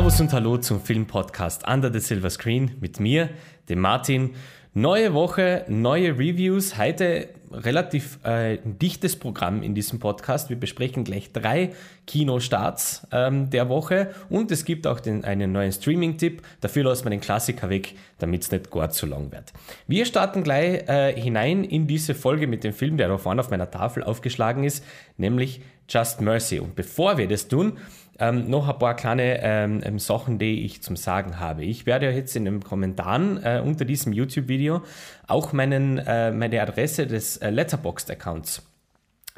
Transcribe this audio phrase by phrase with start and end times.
[0.00, 3.28] Servus und Hallo zum Filmpodcast Under the Silver Screen mit mir,
[3.68, 4.30] dem Martin.
[4.72, 6.78] Neue Woche, neue Reviews.
[6.78, 10.48] Heute relativ äh, dichtes Programm in diesem Podcast.
[10.48, 11.72] Wir besprechen gleich drei
[12.06, 16.40] Kinostarts ähm, der Woche und es gibt auch den, einen neuen Streaming-Tipp.
[16.62, 19.52] Dafür lassen wir den Klassiker weg, damit es nicht gar zu lang wird.
[19.86, 23.50] Wir starten gleich äh, hinein in diese Folge mit dem Film, der da vorne auf
[23.50, 24.82] meiner Tafel aufgeschlagen ist,
[25.18, 26.58] nämlich Just Mercy.
[26.58, 27.76] Und bevor wir das tun,
[28.20, 31.64] ähm, noch ein paar kleine ähm, ähm, Sachen, die ich zum Sagen habe.
[31.64, 34.82] Ich werde jetzt in den Kommentaren äh, unter diesem YouTube-Video
[35.26, 38.69] auch meinen, äh, meine Adresse des äh, Letterboxd-Accounts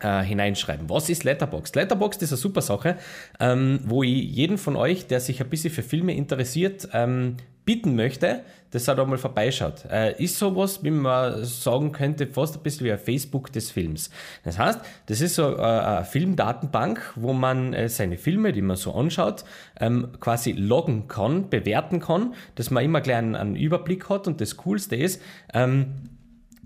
[0.03, 0.89] äh, hineinschreiben.
[0.91, 1.77] Was ist Letterboxd?
[1.77, 2.97] Letterboxd ist eine super Sache,
[3.41, 7.95] ähm, wo ich jeden von euch, der sich ein bisschen für Filme interessiert, ähm, bitten
[7.95, 8.43] möchte,
[8.73, 9.85] dass er da mal vorbeischaut.
[9.91, 14.11] Äh, ist sowas, wie man sagen könnte, fast ein bisschen wie ein Facebook des Films.
[14.45, 18.77] Das heißt, das ist so äh, eine Filmdatenbank, wo man äh, seine Filme, die man
[18.77, 19.45] so anschaut,
[19.79, 24.41] ähm, quasi loggen kann, bewerten kann, dass man immer gleich einen, einen Überblick hat und
[24.41, 25.21] das Coolste ist,
[25.55, 26.12] ähm,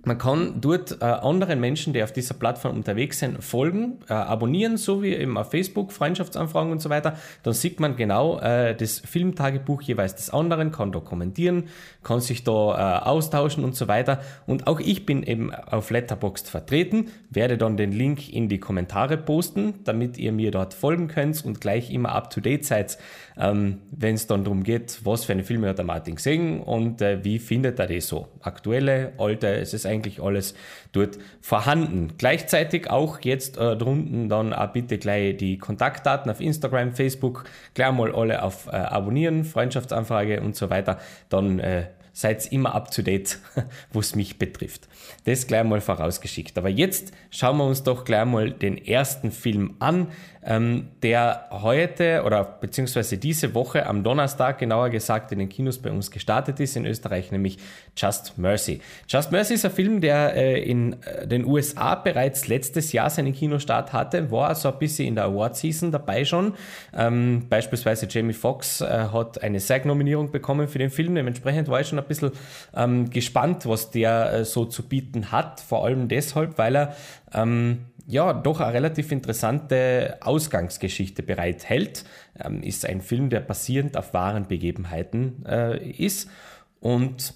[0.07, 4.77] man kann dort äh, anderen Menschen, die auf dieser Plattform unterwegs sind, folgen, äh, abonnieren,
[4.77, 7.17] so wie eben auf Facebook, Freundschaftsanfragen und so weiter.
[7.43, 11.65] Dann sieht man genau äh, das Filmtagebuch jeweils des anderen, kann da kommentieren,
[12.05, 14.21] kann sich da austauschen und so weiter.
[14.47, 19.17] Und auch ich bin eben auf Letterboxd vertreten, werde dann den Link in die Kommentare
[19.17, 22.97] posten, damit ihr mir dort folgen könnt und gleich immer up to date seid,
[23.37, 27.01] ähm, wenn es dann darum geht, was für eine Filme hat der Martin gesehen und
[27.01, 28.29] wie findet er die so.
[28.41, 30.55] Aktuelle, alte, es ist eigentlich alles
[30.93, 32.13] dort vorhanden.
[32.19, 37.45] Gleichzeitig auch jetzt äh, drunten dann auch bitte gleich die Kontaktdaten auf Instagram, Facebook,
[37.75, 40.99] gleich mal alle auf äh, Abonnieren, Freundschaftsanfrage und so weiter.
[41.29, 41.87] Dann äh,
[42.17, 43.39] seid immer up to date,
[43.93, 44.89] was mich betrifft.
[45.25, 46.57] Das gleich mal vorausgeschickt.
[46.57, 50.09] Aber jetzt schauen wir uns doch gleich mal den ersten Film an,
[50.47, 55.91] ähm, der heute oder beziehungsweise diese Woche am Donnerstag genauer gesagt in den Kinos bei
[55.91, 57.59] uns gestartet ist in Österreich, nämlich
[57.97, 58.81] Just Mercy.
[59.09, 63.33] Just Mercy ist ein Film, der äh, in äh, den USA bereits letztes Jahr seinen
[63.33, 66.55] Kinostart hatte, war so ein bisschen in der Award-Season dabei schon.
[66.95, 71.89] Ähm, beispielsweise Jamie Foxx äh, hat eine SAG-Nominierung bekommen für den Film, dementsprechend war ich
[71.89, 72.31] schon ein bisschen
[72.75, 76.97] ähm, gespannt, was der äh, so zu bieten hat, vor allem deshalb, weil er
[77.35, 82.05] ähm, ja doch eine relativ interessante Ausgangsgeschichte bereithält.
[82.39, 86.31] Ähm, ist ein Film, der basierend auf wahren Begebenheiten äh, ist
[86.81, 87.35] und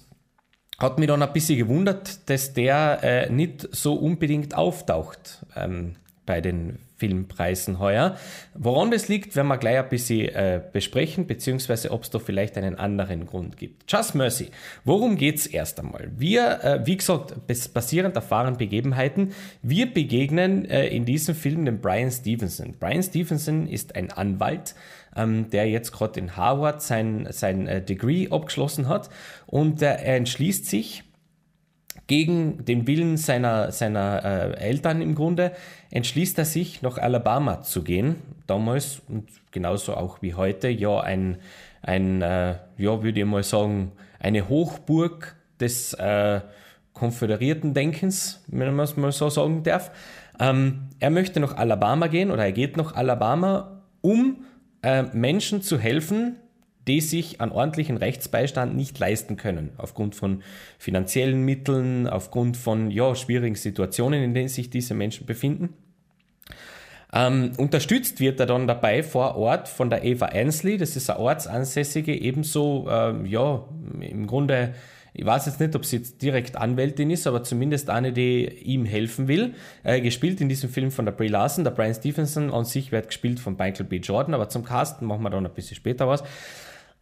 [0.79, 5.95] hat mich dann ein bisschen gewundert, dass der äh, nicht so unbedingt auftaucht ähm,
[6.31, 8.15] bei den Filmpreisen heuer.
[8.53, 12.57] Woran das liegt, werden wir gleich ein bisschen äh, besprechen, beziehungsweise ob es da vielleicht
[12.57, 13.91] einen anderen Grund gibt.
[13.91, 14.47] Just Mercy.
[14.85, 16.09] Worum geht es erst einmal?
[16.15, 17.35] Wir, äh, wie gesagt,
[17.73, 22.75] basierend auf wahren Begebenheiten, wir begegnen äh, in diesem Film dem Brian Stevenson.
[22.79, 24.73] Brian Stevenson ist ein Anwalt,
[25.13, 29.09] ähm, der jetzt gerade in Harvard sein, sein äh, Degree abgeschlossen hat
[29.47, 31.03] und er entschließt sich,
[32.11, 35.53] gegen den Willen seiner, seiner äh, Eltern im Grunde,
[35.91, 38.17] entschließt er sich, nach Alabama zu gehen.
[38.47, 41.37] Damals und genauso auch wie heute, ja, ein,
[41.81, 46.41] ein äh, ja, würde ich mal sagen, eine Hochburg des äh,
[46.91, 49.89] konföderierten Denkens, wenn man es mal so sagen darf.
[50.37, 54.43] Ähm, er möchte nach Alabama gehen oder er geht nach Alabama, um
[54.83, 56.35] äh, Menschen zu helfen,
[56.87, 60.41] die sich einen ordentlichen Rechtsbeistand nicht leisten können, aufgrund von
[60.77, 65.73] finanziellen Mitteln, aufgrund von ja, schwierigen Situationen, in denen sich diese Menschen befinden.
[67.13, 71.19] Ähm, unterstützt wird er dann dabei vor Ort von der Eva Ainsley, das ist eine
[71.19, 73.65] Ortsansässige, ebenso, ähm, ja,
[73.99, 74.73] im Grunde,
[75.13, 78.85] ich weiß jetzt nicht, ob sie jetzt direkt Anwältin ist, aber zumindest eine, die ihm
[78.85, 79.55] helfen will.
[79.83, 83.07] Äh, gespielt in diesem Film von der Brie Larson, der Brian Stevenson an sich wird
[83.07, 83.97] gespielt von Michael B.
[83.97, 86.23] Jordan, aber zum Casten machen wir dann ein bisschen später was.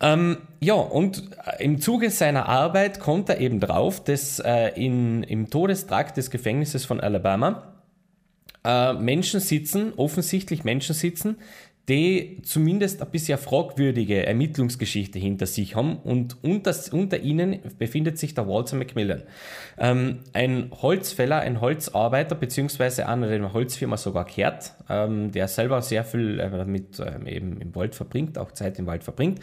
[0.01, 5.23] Ähm, ja, und äh, im Zuge seiner Arbeit kommt er eben drauf, dass äh, in,
[5.23, 7.73] im Todestrakt des Gefängnisses von Alabama
[8.63, 11.37] äh, Menschen sitzen, offensichtlich Menschen sitzen,
[11.89, 18.35] die zumindest ein bisschen fragwürdige Ermittlungsgeschichte hinter sich haben und unter, unter ihnen befindet sich
[18.35, 19.23] der Walter Macmillan.
[19.79, 25.47] Ähm, ein Holzfäller, ein Holzarbeiter, beziehungsweise einer, der in der Holzfirma sogar kehrt, ähm, der
[25.47, 29.39] selber sehr viel äh, mit ähm, eben im Wald verbringt, auch Zeit im Wald verbringt,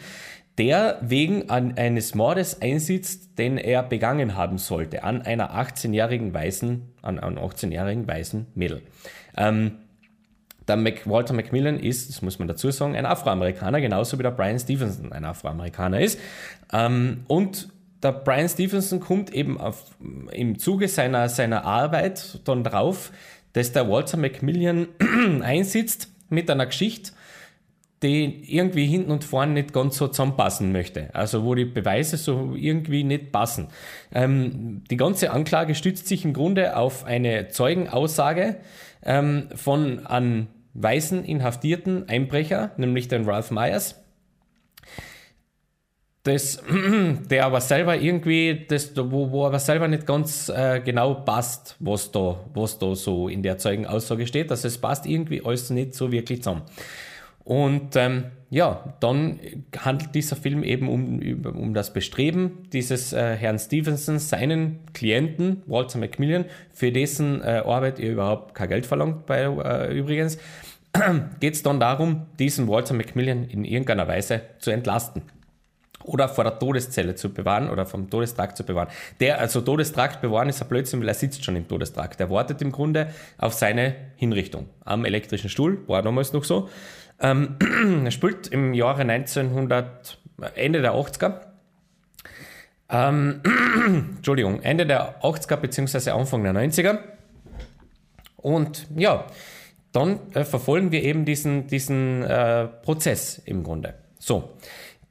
[0.57, 6.81] der wegen an eines Mordes einsitzt, den er begangen haben sollte, an einer 18-jährigen weißen,
[7.01, 8.81] an einem 18-jährigen weißen Mädel.
[9.35, 9.77] Ähm,
[10.67, 14.31] der Mac Walter Macmillan ist, das muss man dazu sagen, ein Afroamerikaner, genauso wie der
[14.31, 16.19] Brian Stevenson ein Afroamerikaner ist.
[16.73, 17.69] Ähm, und
[18.03, 19.85] der Brian Stevenson kommt eben auf,
[20.31, 23.11] im Zuge seiner, seiner Arbeit dann drauf,
[23.53, 24.87] dass der Walter Macmillan
[25.41, 27.11] einsitzt mit einer Geschichte,
[28.03, 31.09] die irgendwie hinten und vorne nicht ganz so zusammenpassen möchte.
[31.13, 33.69] Also wo die Beweise so irgendwie nicht passen.
[34.13, 38.57] Ähm, die ganze Anklage stützt sich im Grunde auf eine Zeugenaussage
[39.03, 43.95] ähm, von einem weißen inhaftierten Einbrecher, nämlich den Ralph Myers.
[46.21, 46.61] Das,
[47.31, 52.11] der aber selber irgendwie, das, wo, wo aber selber nicht ganz äh, genau passt, was
[52.11, 54.51] da, was da so in der Zeugenaussage steht.
[54.51, 56.63] Also es passt irgendwie alles nicht so wirklich zusammen.
[57.47, 59.39] Und ähm, ja, dann
[59.77, 65.97] handelt dieser Film eben um, um das Bestreben dieses äh, Herrn Stevenson, seinen Klienten, Walter
[65.97, 70.37] Macmillan, für dessen äh, Arbeit er überhaupt kein Geld verlangt, bei, äh, übrigens,
[71.39, 75.21] geht es dann darum, diesen Walter Macmillan in irgendeiner Weise zu entlasten
[76.03, 78.89] oder vor der Todeszelle zu bewahren oder vom Todestrakt zu bewahren.
[79.21, 82.19] Der, also Todestrakt bewahren ist ein Blödsinn, weil er sitzt schon im Todestrakt.
[82.19, 83.07] Er wartet im Grunde
[83.37, 86.67] auf seine Hinrichtung am elektrischen Stuhl, war damals noch so.
[87.19, 87.55] Ähm,
[88.05, 90.19] er spielt im Jahre 1900,
[90.55, 91.41] Ende der 80er.
[92.89, 93.41] Ähm,
[94.17, 96.11] Entschuldigung, Ende der 80er bzw.
[96.11, 96.99] Anfang der 90er.
[98.37, 99.25] Und ja,
[99.91, 103.95] dann äh, verfolgen wir eben diesen, diesen äh, Prozess im Grunde.
[104.19, 104.57] So,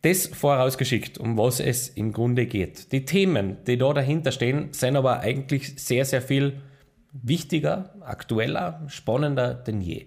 [0.03, 2.93] das vorausgeschickt, um was es im Grunde geht.
[2.93, 6.61] Die Themen, die da dahinter stehen, sind aber eigentlich sehr, sehr viel
[7.13, 10.07] wichtiger, aktueller, spannender denn je.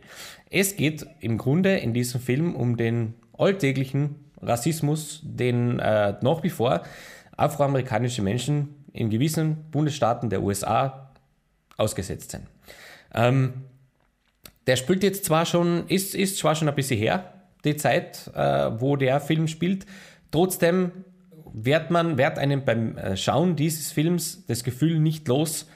[0.50, 6.50] Es geht im Grunde in diesem Film um den alltäglichen Rassismus, den äh, nach wie
[6.50, 6.84] vor
[7.38, 11.12] afroamerikanische Menschen in gewissen Bundesstaaten der USA
[11.78, 12.44] ausgesetzt sind.
[13.14, 13.54] Ähm,
[14.68, 18.72] der spielt jetzt zwar schon, ist, ist zwar schon ein bisschen her, die Zeit, äh,
[18.80, 19.86] wo der Film spielt,
[20.32, 20.92] trotzdem
[21.54, 25.68] wird man, wird einem beim äh, Schauen dieses Films das Gefühl nicht los,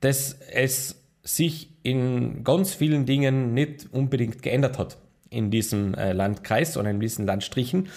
[0.00, 4.98] dass es sich in ganz vielen Dingen nicht unbedingt geändert hat
[5.30, 7.88] in diesem äh, Landkreis oder in diesen Landstrichen.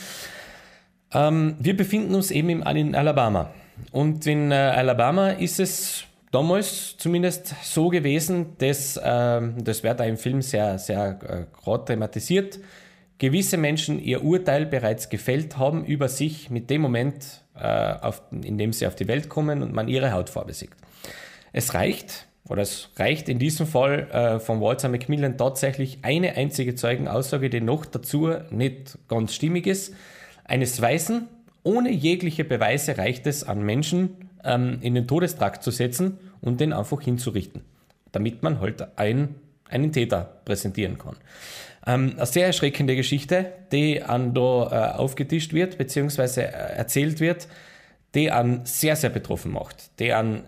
[1.13, 3.51] Ähm, wir befinden uns eben im, in Alabama.
[3.91, 10.05] Und in äh, Alabama ist es damals zumindest so gewesen, dass, äh, das wird da
[10.05, 12.59] im Film sehr, sehr äh, gerade thematisiert,
[13.17, 18.57] gewisse Menschen ihr Urteil bereits gefällt haben über sich mit dem Moment, äh, auf, in
[18.57, 20.71] dem sie auf die Welt kommen und man ihre Hautfarbe sieht.
[21.53, 26.75] Es reicht, oder es reicht in diesem Fall äh, von Walter Macmillan tatsächlich eine einzige
[26.75, 29.93] Zeugenaussage, die noch dazu nicht ganz stimmig ist,
[30.45, 31.27] eines Weißen.
[31.63, 36.71] Ohne jegliche Beweise reicht es an Menschen ähm, in den Todestrakt zu setzen und den
[36.71, 37.61] einfach hinzurichten,
[38.13, 39.35] damit man halt ein,
[39.69, 41.17] einen Täter präsentieren kann.
[41.85, 47.49] Ähm, eine sehr erschreckende Geschichte, die an da äh, aufgetischt wird, beziehungsweise äh, erzählt wird,
[48.15, 50.43] die an sehr, sehr betroffen macht, die an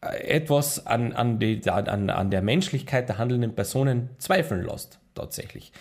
[0.00, 5.72] etwas an, an, die, an, an der Menschlichkeit der handelnden Personen zweifeln lässt, tatsächlich.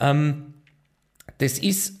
[0.00, 0.54] Ähm,
[1.38, 2.00] das ist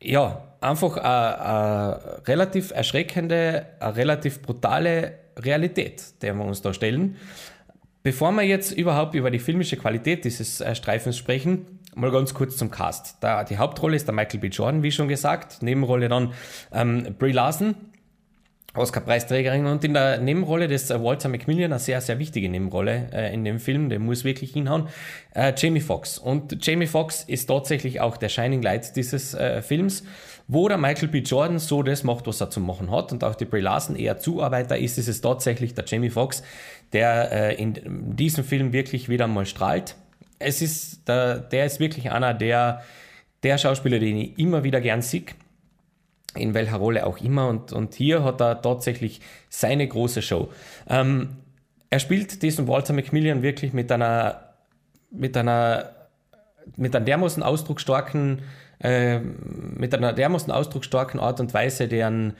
[0.00, 7.16] ja einfach eine, eine relativ erschreckende, eine relativ brutale Realität, der wir uns da stellen.
[8.02, 12.56] Bevor wir jetzt überhaupt über die filmische Qualität dieses äh, Streifens sprechen, mal ganz kurz
[12.56, 13.16] zum Cast.
[13.20, 14.48] Da, die Hauptrolle ist der Michael B.
[14.48, 15.62] Jordan, wie schon gesagt.
[15.62, 16.32] Nebenrolle dann
[16.72, 17.74] ähm, Brie Larson,
[18.74, 23.34] Oscar-Preisträgerin und in der Nebenrolle des äh, Walter Macmillan, eine sehr, sehr wichtige Nebenrolle äh,
[23.34, 24.88] in dem Film, der muss wirklich hinhauen,
[25.34, 26.18] äh, Jamie Foxx.
[26.18, 30.04] Und Jamie Foxx ist tatsächlich auch der Shining Light dieses äh, Films,
[30.48, 31.18] wo der Michael B.
[31.18, 34.18] Jordan so das macht, was er zu machen hat und auch die Brie Larson eher
[34.18, 36.42] Zuarbeiter ist, ist es tatsächlich der Jamie Foxx,
[36.94, 39.96] der äh, in diesem Film wirklich wieder mal strahlt.
[40.38, 42.82] Es ist, der, der ist wirklich einer der,
[43.42, 45.24] der Schauspieler, den ich immer wieder gern sehe
[46.34, 47.48] in welcher Rolle auch immer.
[47.48, 50.48] Und, und hier hat er tatsächlich seine große Show.
[50.88, 51.36] Ähm,
[51.90, 54.54] er spielt diesen Walter Macmillan wirklich mit einer,
[55.10, 55.90] mit einer,
[56.76, 58.42] mit einer dermaßen ausdrucksstarken,
[58.80, 62.34] äh, mit einer dermaßen ausdrucksstarken Art und Weise, deren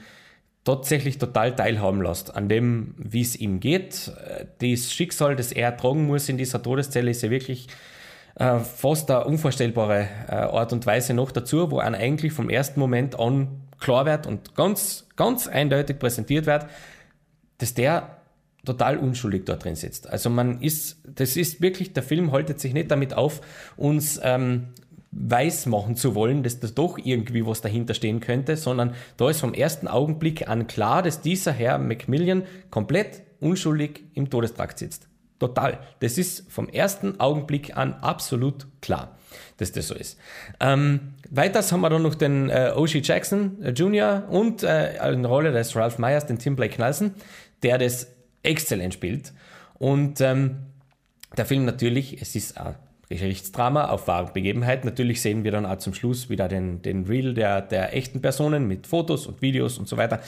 [0.63, 4.11] tatsächlich total teilhaben lässt an dem, wie es ihm geht.
[4.59, 7.67] Das Schicksal, das er tragen muss in dieser Todeszelle, ist ja wirklich
[8.35, 12.79] äh, fast eine unvorstellbare äh, Art und Weise noch dazu, wo er eigentlich vom ersten
[12.79, 16.65] Moment an klar wird und ganz, ganz eindeutig präsentiert wird,
[17.59, 18.17] dass der
[18.65, 20.09] total unschuldig dort drin sitzt.
[20.09, 23.41] Also man ist, das ist wirklich, der Film haltet sich nicht damit auf,
[23.75, 24.69] uns ähm,
[25.11, 29.41] weiß machen zu wollen, dass da doch irgendwie was dahinter stehen könnte, sondern da ist
[29.41, 35.07] vom ersten Augenblick an klar, dass dieser Herr Macmillan komplett unschuldig im Todestrakt sitzt.
[35.43, 35.79] Total.
[35.99, 39.17] Das ist vom ersten Augenblick an absolut klar
[39.57, 40.19] dass das so ist.
[40.59, 42.99] Ähm, weiters haben wir dann noch den äh, O.G.
[43.03, 44.27] Jackson äh, Jr.
[44.29, 47.15] und äh, in Rolle des Ralph Myers, den Tim Blake Nelson,
[47.63, 48.07] der das
[48.43, 49.33] exzellent spielt.
[49.75, 50.57] Und ähm,
[51.35, 52.75] der Film natürlich, es ist ein
[53.15, 54.85] Gerichtsdrama auf wahre Begebenheit.
[54.85, 58.67] Natürlich sehen wir dann auch zum Schluss wieder den, den Reel der, der echten Personen
[58.67, 60.19] mit Fotos und Videos und so weiter.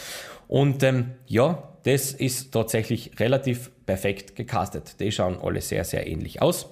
[0.47, 4.99] Und ähm, ja, das ist tatsächlich relativ perfekt gecastet.
[4.99, 6.69] Die schauen alle sehr, sehr ähnlich aus.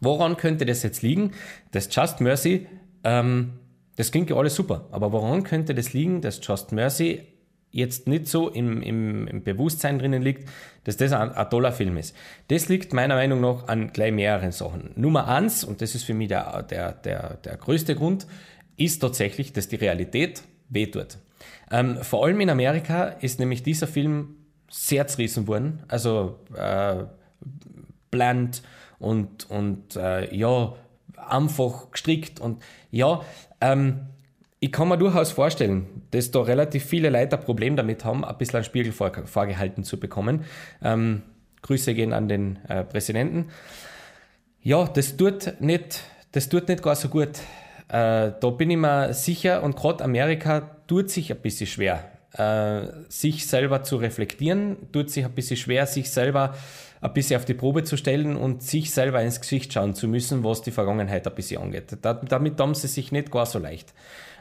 [0.00, 1.32] Woran könnte das jetzt liegen?
[1.72, 2.66] Das Just Mercy,
[3.04, 3.52] ähm,
[3.96, 7.22] das klingt ja alles super, aber woran könnte das liegen, dass Just Mercy
[7.70, 10.48] jetzt nicht so im, im, im Bewusstsein drinnen liegt,
[10.84, 12.16] dass das ein, ein, toller Film ist.
[12.48, 14.90] Das liegt meiner Meinung nach an gleich mehreren Sachen.
[14.96, 18.26] Nummer eins, und das ist für mich der, der, der, der größte Grund,
[18.76, 21.18] ist tatsächlich, dass die Realität wehtut.
[21.70, 24.36] Ähm, vor allem in Amerika ist nämlich dieser Film
[24.68, 25.82] sehr zerrissen worden.
[25.88, 27.04] Also äh,
[28.10, 28.62] bland
[28.98, 30.74] und, und äh, ja,
[31.16, 33.22] einfach gestrickt und ja,
[33.60, 34.06] ähm,
[34.60, 38.36] ich kann mir durchaus vorstellen, dass da relativ viele Leute ein Problem damit haben, ein
[38.36, 40.44] bisschen einen Spiegel vor, vorgehalten zu bekommen.
[40.82, 41.22] Ähm,
[41.62, 43.48] Grüße gehen an den äh, Präsidenten.
[44.62, 46.02] Ja, das tut nicht,
[46.32, 47.38] das tut nicht gar so gut.
[47.88, 52.86] Äh, da bin ich mir sicher und gerade Amerika tut sich ein bisschen schwer, äh,
[53.08, 56.54] sich selber zu reflektieren, tut sich ein bisschen schwer, sich selber
[57.00, 60.44] ein bisschen auf die Probe zu stellen und sich selber ins Gesicht schauen zu müssen,
[60.44, 61.96] was die Vergangenheit ein bisschen angeht.
[62.02, 63.94] Da, damit haben sie sich nicht gar so leicht.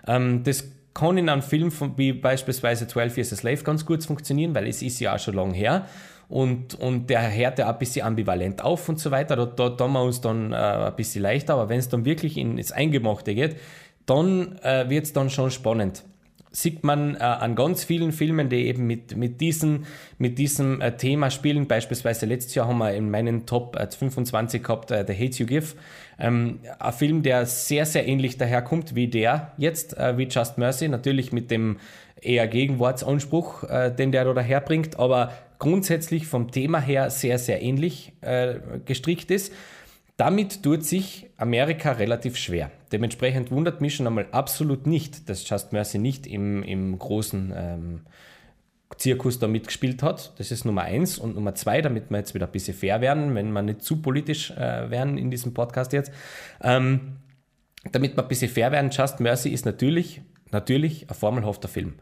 [0.08, 4.04] Ähm, das kann in einem Film von, wie beispielsweise 12 Years a Slave ganz gut
[4.04, 5.86] funktionieren, weil es ist ja auch schon lange her.
[6.28, 9.36] Und, und der hört ja ein bisschen ambivalent auf und so weiter.
[9.36, 12.38] Da, da tun wir uns dann äh, ein bisschen leichter, aber wenn es dann wirklich
[12.38, 13.58] ins Eingemachte geht,
[14.06, 16.04] dann äh, wird es dann schon spannend
[16.52, 19.86] sieht man äh, an ganz vielen Filmen, die eben mit, mit, diesen,
[20.18, 21.68] mit diesem äh, Thema spielen.
[21.68, 25.46] Beispielsweise letztes Jahr haben wir in meinen Top äh, 25 gehabt, äh, The Hate You
[25.46, 25.76] Give.
[26.18, 30.88] Ähm, ein Film, der sehr, sehr ähnlich daherkommt wie der jetzt, äh, wie Just Mercy.
[30.88, 31.78] Natürlich mit dem
[32.20, 38.14] eher Gegenwartsanspruch, äh, den der da daherbringt, aber grundsätzlich vom Thema her sehr, sehr ähnlich
[38.86, 39.52] gestrickt ist.
[40.20, 42.72] Damit tut sich Amerika relativ schwer.
[42.92, 48.02] Dementsprechend wundert mich schon einmal absolut nicht, dass Just Mercy nicht im, im großen ähm,
[48.98, 50.38] Zirkus da mitgespielt hat.
[50.38, 51.20] Das ist Nummer eins.
[51.20, 54.02] Und Nummer zwei, damit wir jetzt wieder ein bisschen fair werden, wenn wir nicht zu
[54.02, 56.12] politisch äh, werden in diesem Podcast jetzt.
[56.62, 57.20] Ähm,
[57.94, 60.22] damit wir ein bisschen fair werden, Just Mercy ist natürlich
[60.52, 61.94] natürlich ein formelhafter Film.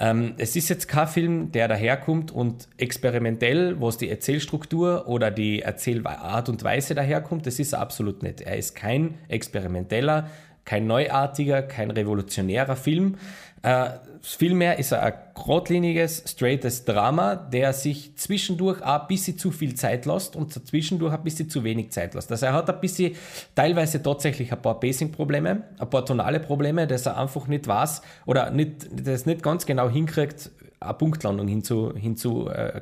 [0.00, 5.62] Ähm, es ist jetzt kein Film, der daherkommt und experimentell, was die Erzählstruktur oder die
[5.62, 8.40] Erzählart und Weise daherkommt, das ist er absolut nicht.
[8.40, 10.28] Er ist kein experimenteller,
[10.68, 13.16] kein neuartiger, kein revolutionärer Film.
[13.62, 13.88] Äh,
[14.20, 19.76] vielmehr ist er ein geradliniges, straightes Drama, der sich zwischendurch auch ein bisschen zu viel
[19.76, 22.30] Zeit lässt und zwischendurch ein bisschen zu wenig Zeit lässt.
[22.30, 23.14] Also er hat ein bisschen
[23.54, 28.50] teilweise tatsächlich ein paar Pacing-Probleme, ein paar tonale Probleme, dass er einfach nicht weiß oder
[28.50, 32.80] nicht, das nicht ganz genau hinkriegt, eine Punktlandung hinzuknallen, hinzu, äh,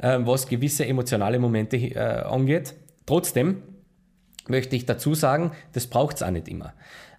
[0.00, 2.74] äh, was gewisse emotionale Momente äh, angeht.
[3.06, 3.62] Trotzdem
[4.50, 6.72] möchte ich dazu sagen, das braucht es auch nicht immer.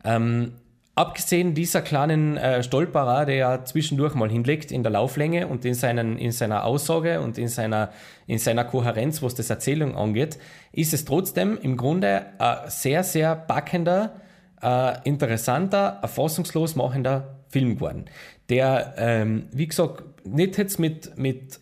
[0.03, 0.53] Ähm,
[0.99, 5.73] abgesehen dieser kleinen äh, Stolperer, der ja zwischendurch mal hinlegt in der Lauflänge und in,
[5.73, 7.91] seinen, in seiner Aussage und in seiner,
[8.27, 10.37] in seiner Kohärenz, was das Erzählung angeht,
[10.73, 14.19] ist es trotzdem im Grunde ein sehr, sehr packender,
[14.61, 18.05] äh, interessanter, erfassungslos machender Film geworden.
[18.49, 21.61] Der, ähm, wie gesagt, nicht jetzt mit, mit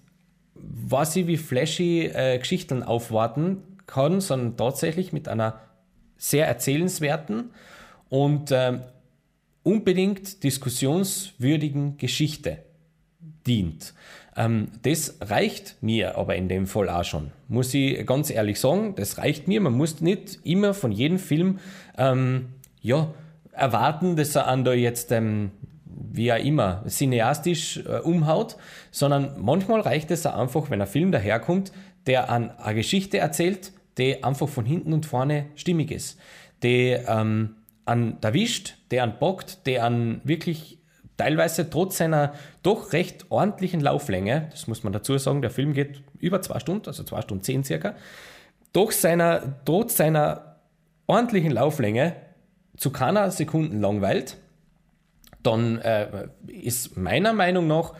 [0.55, 5.59] was ich wie flashy äh, Geschichten aufwarten kann, sondern tatsächlich mit einer
[6.17, 7.51] sehr erzählenswerten
[8.09, 8.81] und ähm,
[9.63, 12.59] unbedingt diskussionswürdigen Geschichte
[13.45, 13.93] dient.
[14.35, 18.95] Ähm, das reicht mir aber in dem Fall auch schon, muss ich ganz ehrlich sagen.
[18.95, 19.61] Das reicht mir.
[19.61, 21.59] Man muss nicht immer von jedem Film
[21.97, 22.49] ähm,
[22.81, 23.13] ja,
[23.51, 25.51] erwarten, dass er an da jetzt ähm,
[26.11, 28.57] wie auch immer, cineastisch äh, umhaut,
[28.91, 31.71] sondern manchmal reicht es auch einfach, wenn ein Film daherkommt,
[32.05, 36.19] der an eine Geschichte erzählt, der einfach von hinten und vorne stimmig ist,
[36.61, 40.77] der ähm, an erwischt, der an bockt, der an wirklich
[41.17, 46.03] teilweise trotz seiner doch recht ordentlichen Lauflänge, das muss man dazu sagen, der Film geht
[46.19, 47.95] über zwei Stunden, also zwei Stunden zehn circa,
[48.73, 50.57] doch seiner, trotz seiner
[51.07, 52.15] ordentlichen Lauflänge
[52.75, 54.37] zu keiner Sekunde langweilt,
[55.41, 57.93] dann äh, ist meiner Meinung nach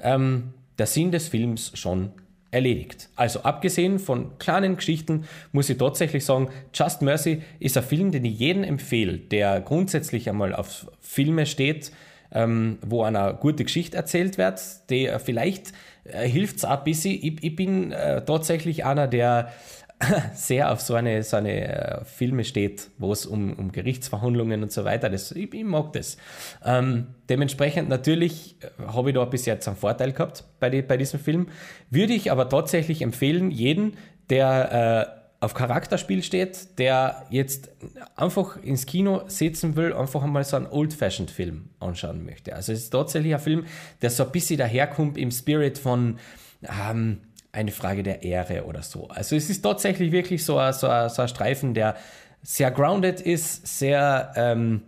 [0.00, 2.12] ähm, der Sinn des Films schon
[2.54, 3.08] erledigt.
[3.16, 8.24] Also abgesehen von kleinen Geschichten muss ich tatsächlich sagen, Just Mercy ist ein Film, den
[8.24, 11.90] ich jedem empfehle, der grundsätzlich einmal auf Filme steht,
[12.32, 15.72] ähm, wo eine gute Geschichte erzählt wird, die äh, vielleicht
[16.04, 17.14] äh, hilft es auch ein bisschen.
[17.14, 19.52] Ich, ich bin äh, tatsächlich einer, der
[20.34, 24.72] sehr auf so eine, so eine äh, Filme steht, wo es um, um Gerichtsverhandlungen und
[24.72, 25.08] so weiter.
[25.08, 26.16] Das, ich, ich mag das.
[26.64, 30.96] Ähm, dementsprechend natürlich äh, habe ich da bis jetzt einen Vorteil gehabt bei, die, bei
[30.96, 31.48] diesem Film.
[31.90, 33.96] Würde ich aber tatsächlich empfehlen, jeden,
[34.30, 37.70] der äh, auf Charakterspiel steht, der jetzt
[38.16, 42.54] einfach ins Kino sitzen will, einfach einmal so einen Old-Fashioned-Film anschauen möchte.
[42.54, 43.66] Also es ist tatsächlich ein Film,
[44.00, 46.18] der so ein bisschen daherkommt im Spirit von
[46.62, 47.20] ähm,
[47.54, 49.08] eine Frage der Ehre oder so.
[49.08, 51.96] Also es ist tatsächlich wirklich so ein, so ein, so ein Streifen, der
[52.42, 54.82] sehr grounded ist, sehr ähm,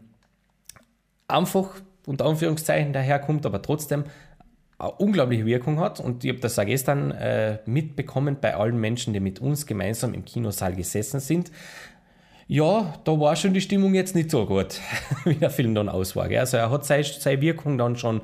[1.29, 1.69] einfach
[2.07, 4.05] unter Anführungszeichen daherkommt, aber trotzdem
[4.79, 6.01] eine unglaubliche Wirkung hat.
[6.01, 10.13] Und ich habe das auch gestern äh, mitbekommen bei allen Menschen, die mit uns gemeinsam
[10.13, 11.51] im Kinosaal gesessen sind.
[12.49, 14.81] Ja, da war schon die Stimmung jetzt nicht so gut,
[15.25, 16.29] wie der Film dann aus war.
[16.31, 18.23] Also er hat seine, seine Wirkung dann schon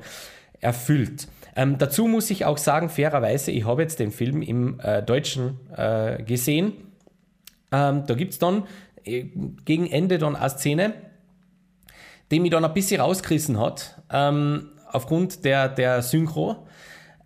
[0.59, 1.27] erfüllt.
[1.55, 5.59] Ähm, dazu muss ich auch sagen, fairerweise, ich habe jetzt den Film im äh, Deutschen
[5.75, 6.73] äh, gesehen.
[7.71, 8.63] Ähm, da gibt es dann
[9.03, 9.25] äh,
[9.65, 10.93] gegen Ende dann eine Szene,
[12.31, 14.01] die mich dann ein bisschen rausgerissen hat.
[14.11, 16.67] Ähm, aufgrund der, der Synchro,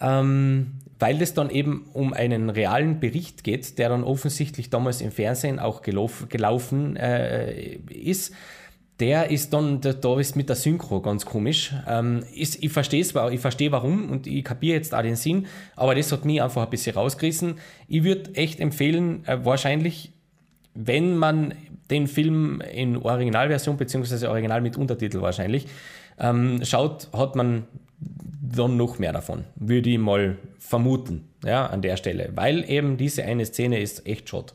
[0.01, 5.11] ähm, weil es dann eben um einen realen Bericht geht, der dann offensichtlich damals im
[5.11, 8.33] Fernsehen auch gelauf, gelaufen äh, ist.
[8.99, 11.73] Der ist dann, da, da ist mit der Synchro ganz komisch.
[11.87, 15.45] Ähm, ist, ich verstehe es, ich verstehe warum und ich kapiere jetzt auch den Sinn,
[15.75, 17.55] aber das hat mich einfach ein bisschen rausgerissen.
[17.87, 20.13] Ich würde echt empfehlen, äh, wahrscheinlich,
[20.73, 21.53] wenn man
[21.91, 25.67] den Film in Originalversion beziehungsweise Original mit Untertitel wahrscheinlich
[26.19, 27.65] ähm, schaut, hat man
[28.55, 33.23] dann noch mehr davon, würde ich mal vermuten, ja, an der Stelle, weil eben diese
[33.23, 34.53] eine Szene ist echt schott.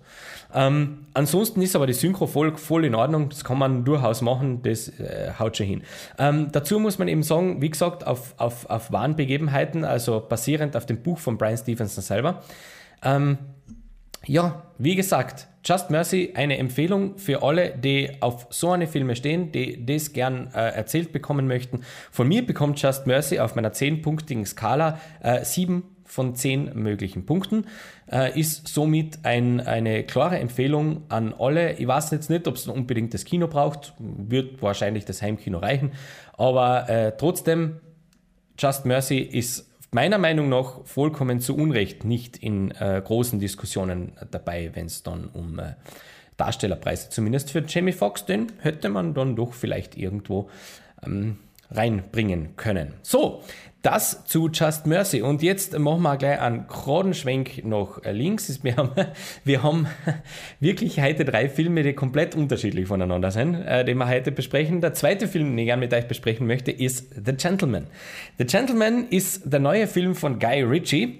[0.54, 4.62] Ähm, ansonsten ist aber die Synchro voll, voll in Ordnung, das kann man durchaus machen,
[4.62, 5.82] das äh, haut schon hin.
[6.18, 10.76] Ähm, dazu muss man eben sagen, wie gesagt, auf, auf, auf wahren Begebenheiten, also basierend
[10.76, 12.42] auf dem Buch von Brian Stevenson selber.
[13.02, 13.38] Ähm,
[14.26, 19.52] ja, wie gesagt, Just Mercy, eine Empfehlung für alle, die auf so eine Filme stehen,
[19.52, 21.82] die das gern äh, erzählt bekommen möchten.
[22.10, 27.66] Von mir bekommt Just Mercy auf meiner 10-punktigen Skala äh, 7 von 10 möglichen Punkten.
[28.10, 31.74] Äh, ist somit ein, eine klare Empfehlung an alle.
[31.74, 35.92] Ich weiß jetzt nicht, ob es unbedingt das Kino braucht, wird wahrscheinlich das Heimkino reichen,
[36.36, 37.80] aber äh, trotzdem,
[38.58, 44.70] Just Mercy ist meiner Meinung nach vollkommen zu Unrecht nicht in äh, großen Diskussionen dabei,
[44.74, 45.74] wenn es dann um äh,
[46.36, 50.48] Darstellerpreise, zumindest für Jamie Foxx, den hätte man dann doch vielleicht irgendwo
[51.04, 51.38] ähm,
[51.70, 52.94] reinbringen können.
[53.02, 53.42] So,
[53.82, 55.22] das zu Just Mercy.
[55.22, 58.62] Und jetzt machen wir gleich einen geraden Schwenk nach links.
[58.62, 58.90] Wir haben,
[59.44, 59.88] wir haben
[60.60, 64.80] wirklich heute drei Filme, die komplett unterschiedlich voneinander sind, äh, die wir heute besprechen.
[64.80, 67.88] Der zweite Film, den ich gerne mit euch besprechen möchte, ist The Gentleman.
[68.38, 71.18] The Gentleman ist der neue Film von Guy Ritchie,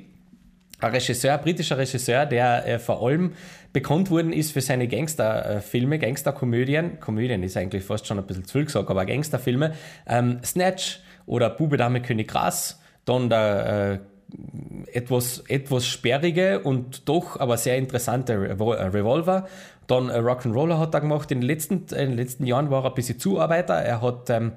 [0.78, 3.32] ein Regisseur, ein britischer Regisseur, der äh, vor allem
[3.72, 7.00] bekannt worden ist für seine Gangsterfilme, Gangsterkomödien.
[7.00, 9.74] Komödien ist eigentlich fast schon ein bisschen zu gesagt, aber Gangsterfilme.
[10.06, 17.38] Ähm, Snatch, oder Bube, Dame, König, Gras, dann der äh, etwas, etwas sperrige und doch
[17.38, 19.46] aber sehr interessante Revol äh, Revolver.
[19.86, 21.30] Dann äh, Rock'n'Roller hat er gemacht.
[21.30, 23.74] In den, letzten, in den letzten Jahren war er ein bisschen Zuarbeiter.
[23.74, 24.52] Er hat ähm,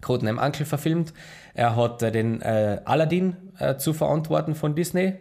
[0.00, 1.12] Codename Uncle verfilmt.
[1.54, 5.14] Er hat äh, den äh, Aladdin äh, zu verantworten von Disney.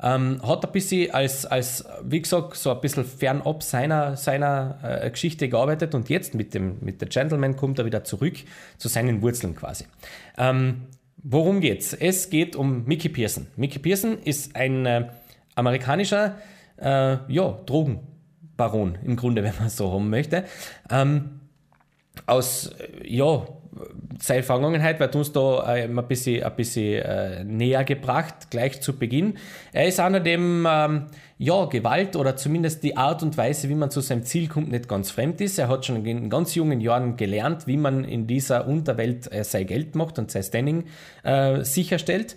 [0.00, 5.10] Ähm, hat ein bisschen als, als, wie gesagt, so ein bisschen fernab seiner, seiner äh,
[5.10, 8.36] Geschichte gearbeitet und jetzt mit dem mit The Gentleman kommt er wieder zurück
[8.76, 9.86] zu seinen Wurzeln quasi.
[10.36, 10.82] Ähm,
[11.16, 11.94] worum geht's?
[11.94, 13.48] Es geht um Mickey Pearson.
[13.56, 15.08] Mickey Pearson ist ein äh,
[15.56, 16.36] amerikanischer
[16.76, 20.44] äh, ja, Drogenbaron, im Grunde, wenn man so haben möchte.
[20.90, 21.40] Ähm,
[22.26, 23.46] aus äh, ja,
[24.20, 28.98] seine Vergangenheit wird uns da äh, ein bisschen, ein bisschen äh, näher gebracht, gleich zu
[28.98, 29.34] Beginn.
[29.72, 31.06] Er ist einer, dem ähm,
[31.38, 34.88] ja, Gewalt oder zumindest die Art und Weise, wie man zu seinem Ziel kommt, nicht
[34.88, 35.58] ganz fremd ist.
[35.58, 39.66] Er hat schon in ganz jungen Jahren gelernt, wie man in dieser Unterwelt äh, sein
[39.66, 40.84] Geld macht und sein Standing
[41.62, 42.36] sicherstellt.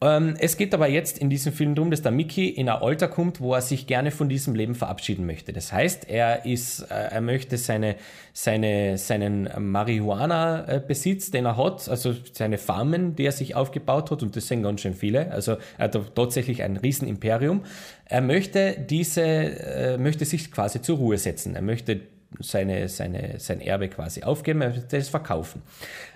[0.00, 3.08] Ähm, es geht aber jetzt in diesem Film darum, dass der Mickey in ein Alter
[3.08, 5.52] kommt, wo er sich gerne von diesem Leben verabschieden möchte.
[5.52, 7.96] Das heißt, er ist, äh, er möchte seine,
[8.32, 14.36] seine, seinen Marihuana-Besitz, den er hat, also seine Farmen, die er sich aufgebaut hat, und
[14.36, 17.64] das sind ganz schön viele, also er hat tatsächlich ein Riesenimperium.
[18.04, 21.56] Er möchte diese, äh, möchte sich quasi zur Ruhe setzen.
[21.56, 22.00] Er möchte
[22.40, 25.62] seine, seine, sein Erbe quasi aufgeben, er wird es verkaufen.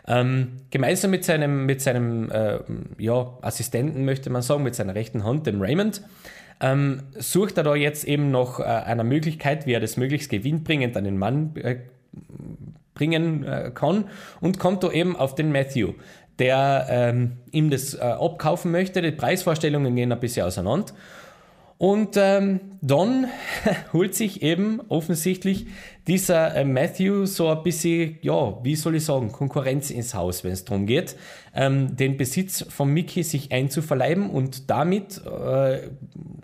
[0.07, 2.59] Ähm, gemeinsam mit seinem, mit seinem äh,
[2.99, 6.03] ja, Assistenten, möchte man sagen, mit seiner rechten Hand, dem Raymond,
[6.61, 10.97] ähm, sucht er da jetzt eben nach äh, einer Möglichkeit, wie er das möglichst gewinnbringend
[10.97, 11.77] an den Mann äh,
[12.95, 14.05] bringen äh, kann
[14.41, 15.95] und kommt da eben auf den Matthew,
[16.39, 19.03] der ähm, ihm das äh, abkaufen möchte.
[19.03, 20.93] Die Preisvorstellungen gehen ein bisschen auseinander.
[21.83, 23.27] Und ähm, dann
[23.93, 25.67] holt sich eben offensichtlich
[26.07, 30.53] dieser äh, Matthew so ein bisschen, ja, wie soll ich sagen, Konkurrenz ins Haus, wenn
[30.53, 31.17] es darum geht,
[31.57, 35.89] ähm, den Besitz von Mickey sich einzuverleiben und damit äh,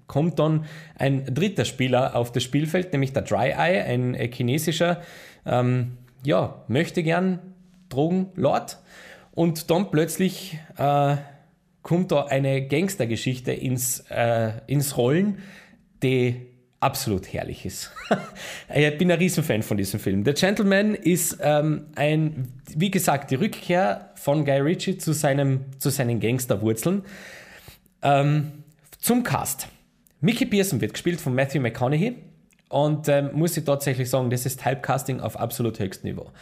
[0.08, 0.64] kommt dann
[0.96, 5.02] ein dritter Spieler auf das Spielfeld, nämlich der Dry Eye, ein äh, chinesischer,
[5.46, 7.38] ähm, ja, möchte gern
[7.90, 8.78] Drogenlord.
[9.36, 11.14] Und dann plötzlich äh,
[11.88, 15.38] kommt da eine Gangstergeschichte ins, äh, ins Rollen,
[16.02, 16.36] die
[16.80, 17.90] absolut herrlich ist.
[18.74, 20.22] ich bin ein Riesenfan von diesem Film.
[20.22, 25.88] The Gentleman ist ähm, ein, wie gesagt, die Rückkehr von Guy Ritchie zu, seinem, zu
[25.88, 27.04] seinen Gangsterwurzeln.
[28.02, 28.64] Ähm,
[28.98, 29.68] zum Cast.
[30.20, 32.16] Mickey Pearson wird gespielt von Matthew McConaughey.
[32.68, 36.32] Und ähm, muss ich tatsächlich sagen, das ist Typecasting auf absolut höchstem Niveau.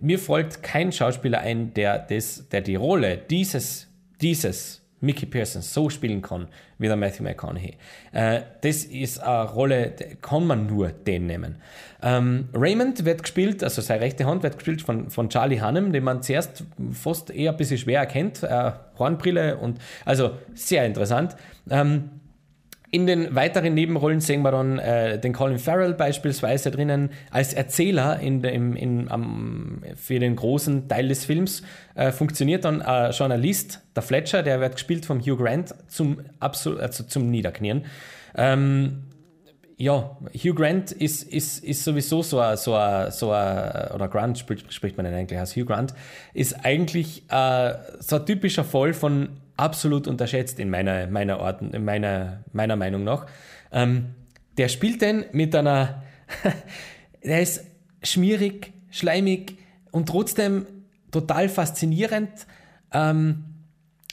[0.00, 3.86] Mir folgt kein Schauspieler ein, der, das, der die Rolle dieses,
[4.22, 7.76] dieses Mickey Pearson so spielen kann wie der Matthew McConaughey.
[8.12, 11.56] Äh, das ist eine Rolle, kann man nur den nehmen.
[12.02, 16.04] Ähm, Raymond wird gespielt, also seine rechte Hand wird gespielt von, von Charlie Hannem, den
[16.04, 18.42] man zuerst fast eher ein bisschen schwer erkennt.
[18.42, 21.36] Äh, Hornbrille und also sehr interessant.
[21.70, 22.13] Ähm,
[22.94, 28.20] in den weiteren Nebenrollen sehen wir dann äh, den Colin Farrell beispielsweise drinnen als Erzähler
[28.20, 31.64] in, in, in, um, für den großen Teil des Films.
[31.96, 36.78] Äh, funktioniert dann ein Journalist, der Fletcher, der wird gespielt vom Hugh Grant zum, Absol
[36.78, 37.84] also zum Niederknien.
[38.36, 39.02] Ähm,
[39.76, 44.38] ja, Hugh Grant ist, ist, ist sowieso so ein, so ein, so ein oder Grant
[44.38, 45.94] spricht, spricht man denn eigentlich als Hugh Grant,
[46.32, 51.84] ist eigentlich äh, so ein typischer Fall von absolut unterschätzt in meiner, meiner, Art, in
[51.84, 53.26] meiner, meiner Meinung nach.
[53.72, 54.14] Ähm,
[54.56, 56.02] der spielt den mit einer,
[57.24, 57.64] der ist
[58.02, 59.58] schmierig, schleimig
[59.90, 60.66] und trotzdem
[61.10, 62.46] total faszinierend.
[62.92, 63.44] Ähm,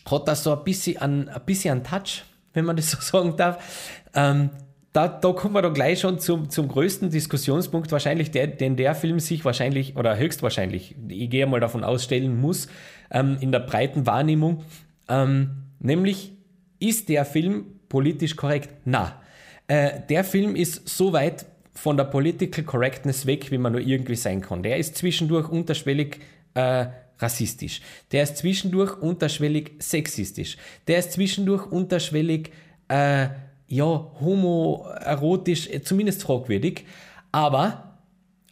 [0.09, 2.23] hat da so ein bisschen an, ein bisschen an Touch,
[2.53, 4.01] wenn man das so sagen darf.
[4.13, 4.49] Ähm,
[4.93, 8.93] da, da kommen wir dann gleich schon zum, zum größten Diskussionspunkt, wahrscheinlich der, den der
[8.93, 12.67] Film sich wahrscheinlich oder höchstwahrscheinlich, ich gehe mal davon ausstellen muss,
[13.09, 14.65] ähm, in der breiten Wahrnehmung,
[15.09, 16.33] ähm, nämlich,
[16.79, 18.69] ist der Film politisch korrekt?
[18.85, 19.21] Na,
[19.67, 24.15] äh, der Film ist so weit von der Political Correctness weg, wie man nur irgendwie
[24.15, 24.63] sein kann.
[24.63, 26.19] Der ist zwischendurch unterschwellig
[26.53, 26.87] äh,
[27.19, 27.81] rassistisch.
[28.11, 30.57] Der ist zwischendurch unterschwellig sexistisch.
[30.87, 32.51] Der ist zwischendurch unterschwellig,
[32.87, 33.29] äh,
[33.67, 36.85] ja, homoerotisch, äh, zumindest fragwürdig.
[37.31, 37.97] Aber,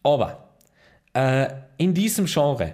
[0.03, 0.49] aber,
[1.13, 2.73] äh, in diesem Genre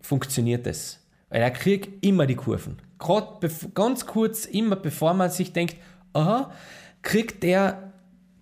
[0.00, 0.98] funktioniert es.
[1.30, 5.76] Weil er kriegt immer die Kurven gerade ganz kurz, immer bevor man sich denkt,
[6.12, 6.52] aha,
[7.02, 7.92] kriegt der,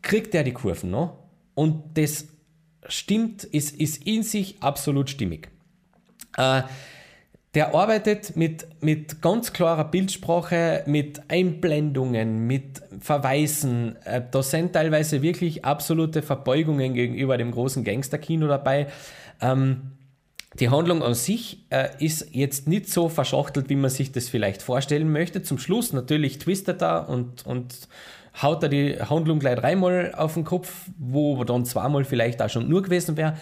[0.03, 1.18] kriegt der die Kurven noch?
[1.55, 2.29] Und das
[2.87, 5.49] stimmt, ist, ist in sich absolut stimmig.
[6.37, 6.62] Äh,
[7.55, 13.96] der arbeitet mit, mit ganz klarer Bildsprache, mit Einblendungen, mit Verweisen.
[14.05, 18.87] Äh, da sind teilweise wirklich absolute Verbeugungen gegenüber dem großen Gangsterkino dabei.
[19.40, 19.92] Ähm,
[20.59, 24.63] die Handlung an sich äh, ist jetzt nicht so verschachtelt, wie man sich das vielleicht
[24.63, 25.43] vorstellen möchte.
[25.43, 27.89] Zum Schluss natürlich twistet er und, und
[28.43, 32.69] haut er die Handlung gleich dreimal auf den Kopf, wo dann zweimal vielleicht auch schon
[32.69, 33.37] nur gewesen wäre.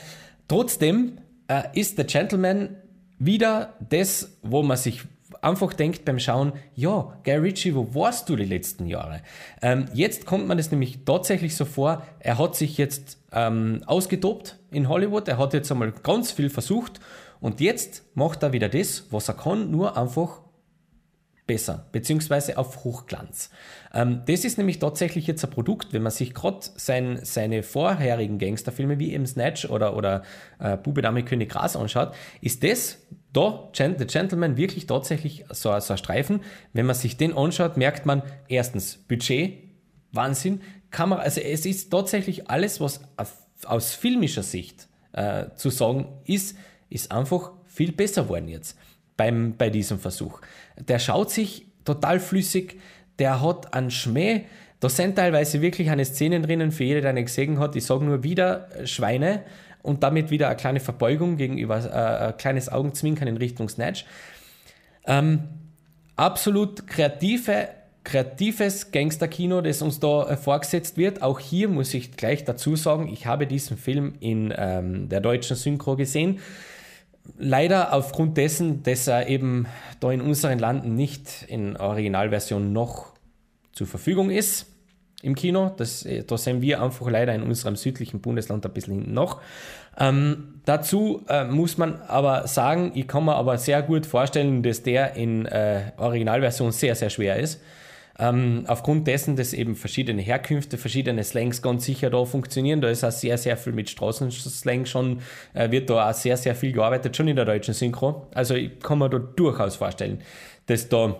[0.48, 1.18] Trotzdem
[1.48, 2.76] äh, ist der Gentleman
[3.18, 5.02] wieder das, wo man sich
[5.42, 9.22] einfach denkt beim Schauen, ja, Guy Ritchie, wo warst du die letzten Jahre?
[9.62, 14.58] Ähm, jetzt kommt man es nämlich tatsächlich so vor, er hat sich jetzt ähm, ausgetobt
[14.70, 17.00] in Hollywood, er hat jetzt einmal ganz viel versucht
[17.40, 20.40] und jetzt macht er wieder das, was er kann, nur einfach
[21.48, 23.50] besser, beziehungsweise auf Hochglanz.
[23.92, 28.38] Ähm, das ist nämlich tatsächlich jetzt ein Produkt, wenn man sich gerade sein, seine vorherigen
[28.38, 30.22] Gangsterfilme wie eben Snatch oder, oder
[30.60, 32.98] äh, Bube Dame König Gras anschaut, ist das
[33.38, 36.40] da, The Gentleman, wirklich tatsächlich so, so ein Streifen.
[36.72, 39.58] Wenn man sich den anschaut, merkt man erstens Budget,
[40.12, 43.00] Wahnsinn, Kamera, also es ist tatsächlich alles, was
[43.64, 46.56] aus filmischer Sicht äh, zu sagen ist,
[46.88, 48.78] ist einfach viel besser worden jetzt
[49.16, 50.40] beim, bei diesem Versuch.
[50.76, 52.80] Der schaut sich total flüssig,
[53.18, 54.44] der hat einen Schmäh,
[54.80, 58.04] da sind teilweise wirklich eine Szenen drinnen, für jede, der nicht gesehen hat, ich sage
[58.04, 59.42] nur wieder Schweine,
[59.88, 64.04] und damit wieder eine kleine Verbeugung gegenüber, äh, ein kleines Augenzwinkern in Richtung Snatch.
[65.06, 65.40] Ähm,
[66.14, 67.68] absolut kreative,
[68.04, 71.22] kreatives Gangsterkino, das uns da äh, vorgesetzt wird.
[71.22, 75.56] Auch hier muss ich gleich dazu sagen, ich habe diesen Film in ähm, der deutschen
[75.56, 76.40] Synchro gesehen.
[77.36, 79.66] Leider aufgrund dessen, dass er eben
[80.00, 83.12] da in unseren Landen nicht in Originalversion noch
[83.72, 84.66] zur Verfügung ist
[85.22, 85.72] im Kino.
[85.76, 89.40] Das, äh, da sind wir einfach leider in unserem südlichen Bundesland ein bisschen hinten noch.
[89.98, 94.82] Ähm, dazu äh, muss man aber sagen, ich kann mir aber sehr gut vorstellen, dass
[94.82, 97.60] der in äh, Originalversion sehr, sehr schwer ist.
[98.20, 102.80] Ähm, aufgrund dessen, dass eben verschiedene Herkünfte, verschiedene Slangs ganz sicher da funktionieren.
[102.80, 105.20] Da ist auch sehr, sehr viel mit Straßenslang schon,
[105.54, 108.26] äh, wird da auch sehr, sehr viel gearbeitet, schon in der deutschen Synchro.
[108.34, 110.20] Also ich kann mir da durchaus vorstellen,
[110.66, 111.16] dass da,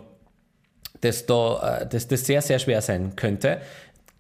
[1.01, 3.61] dass da, äh, dass das sehr, sehr schwer sein könnte.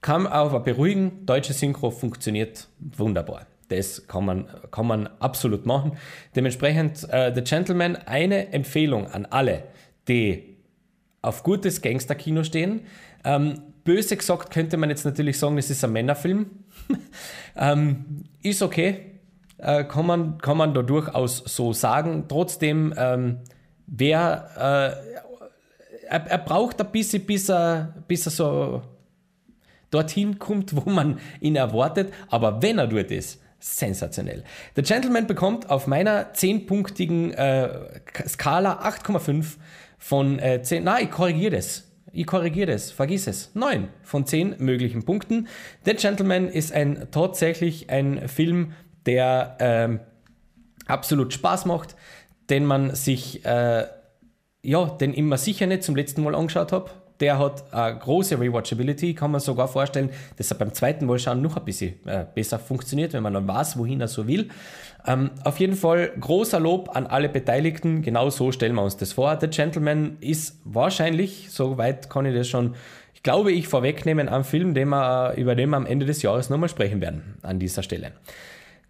[0.01, 3.47] Kann aber beruhigen, deutsche Synchro funktioniert wunderbar.
[3.69, 5.93] Das kann man, kann man absolut machen.
[6.35, 9.65] Dementsprechend, äh, The Gentleman, eine Empfehlung an alle,
[10.07, 10.57] die
[11.21, 12.83] auf gutes Gangsterkino stehen.
[13.25, 16.47] Ähm, böse gesagt könnte man jetzt natürlich sagen, es ist ein Männerfilm.
[17.57, 19.19] ähm, ist okay,
[19.59, 22.25] äh, kann, man, kann man da durchaus so sagen.
[22.29, 23.39] Trotzdem, ähm,
[23.87, 28.83] wer, äh, er, er, braucht ein bisschen, bis er, bis er so
[29.91, 32.13] dorthin kommt, wo man ihn erwartet.
[32.29, 34.45] Aber wenn er dort ist, sensationell.
[34.77, 39.57] The Gentleman bekommt auf meiner 10-punktigen äh, Skala 8,5
[39.99, 40.85] von äh, 10.
[40.85, 41.85] Nein, ich korrigiere das.
[42.13, 43.55] Ich korrigiere das, vergiss es.
[43.55, 45.49] 9 von 10 möglichen Punkten.
[45.85, 48.73] The Gentleman ist ein tatsächlich ein Film,
[49.07, 50.01] der ähm,
[50.87, 51.97] absolut Spaß macht,
[52.51, 53.87] den man sich, äh,
[54.63, 59.15] ja, den immer sicher nicht zum letzten Mal angeschaut habe der hat eine große Rewatchability.
[59.15, 62.59] Kann man sogar vorstellen, dass er beim zweiten Mal schauen noch ein bisschen äh, besser
[62.59, 64.49] funktioniert, wenn man dann weiß, wohin er so will.
[65.07, 68.03] Ähm, auf jeden Fall großer Lob an alle Beteiligten.
[68.03, 69.39] Genau so stellen wir uns das vor.
[69.41, 72.75] The Gentleman ist wahrscheinlich, soweit kann ich das schon,
[73.15, 76.51] ich glaube ich, vorwegnehmen, am Film, den wir, über den wir am Ende des Jahres
[76.51, 78.13] nochmal sprechen werden an dieser Stelle.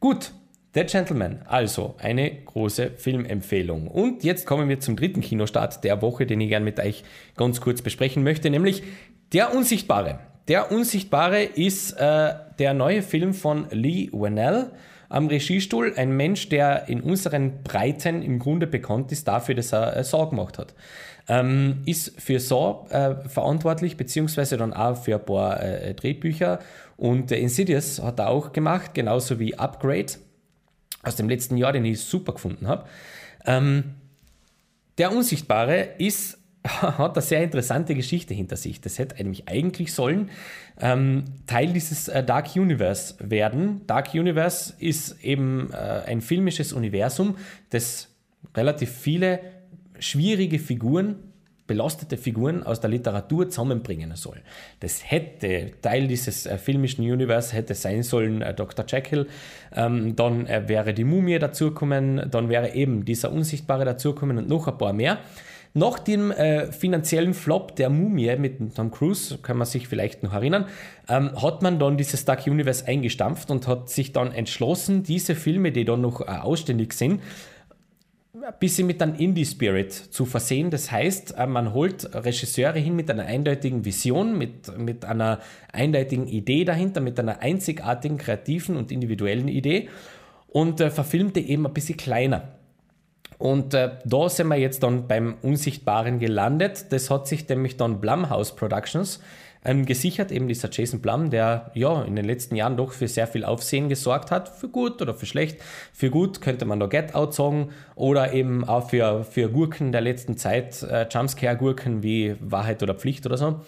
[0.01, 0.33] Gut,
[0.79, 3.89] The Gentleman, also eine große Filmempfehlung.
[3.89, 7.03] Und jetzt kommen wir zum dritten Kinostart der Woche, den ich gerne mit euch
[7.37, 8.85] ganz kurz besprechen möchte, nämlich
[9.33, 10.21] Der Unsichtbare.
[10.47, 14.71] Der Unsichtbare ist äh, der neue Film von Lee Whannell
[15.09, 15.95] am Regiestuhl.
[15.97, 20.31] Ein Mensch, der in unseren Breiten im Grunde bekannt ist dafür, dass er äh, Saw
[20.31, 20.75] gemacht hat.
[21.29, 26.61] Ähm, ist für Saw äh, verantwortlich, beziehungsweise dann auch für ein paar äh, Drehbücher.
[26.97, 30.13] Und äh, Insidious hat er auch gemacht, genauso wie Upgrade
[31.09, 32.87] aus dem letzten Jahr, den ich super gefunden habe.
[33.47, 33.95] Ähm,
[34.99, 38.81] der Unsichtbare ist, hat eine sehr interessante Geschichte hinter sich.
[38.81, 40.31] Das hätte nämlich eigentlich sollen
[40.81, 43.83] ähm, Teil dieses äh, Dark Universe werden.
[43.87, 47.37] Dark Universe ist eben äh, ein filmisches Universum,
[47.71, 48.09] das
[48.55, 49.41] relativ viele
[49.99, 51.17] schwierige Figuren
[51.69, 54.39] belastete Figuren aus der Literatur zusammenbringen soll.
[54.81, 58.85] Das hätte Teil dieses äh, filmischen Universe hätte sein sollen äh, Dr.
[58.89, 59.29] Jekyll,
[59.77, 64.67] ähm, dann äh, wäre die Mumie dazukommen, dann wäre eben dieser Unsichtbare dazukommen und noch
[64.67, 65.19] ein paar mehr.
[65.75, 70.33] Nach dem äh, finanziellen Flop der Mumie mit Tom Cruise, kann man sich vielleicht noch
[70.33, 70.67] erinnern,
[71.09, 75.71] ähm, hat man dann dieses Dark Universe eingestampft und hat sich dann entschlossen, diese Filme,
[75.71, 77.21] die dann noch äh, ausständig sind,
[78.45, 80.71] ein bisschen mit einem Indie-Spirit zu versehen.
[80.71, 85.41] Das heißt, äh, man holt Regisseure hin mit einer eindeutigen Vision, mit, mit einer
[85.73, 89.89] eindeutigen Idee dahinter, mit einer einzigartigen, kreativen und individuellen Idee
[90.49, 92.49] und äh, verfilmt die eben ein bisschen kleiner.
[93.39, 96.87] Und äh, da sind wir jetzt dann beim Unsichtbaren gelandet.
[96.91, 99.21] Das hat sich nämlich dann Blumhouse Productions
[99.65, 103.27] ähm, gesichert, eben dieser Jason Blum, der ja in den letzten Jahren doch für sehr
[103.27, 105.59] viel Aufsehen gesorgt hat, für gut oder für schlecht.
[105.93, 110.01] Für gut könnte man da Get Out sagen oder eben auch für, für Gurken der
[110.01, 113.61] letzten Zeit, äh, Jumpscare-Gurken wie Wahrheit oder Pflicht oder so.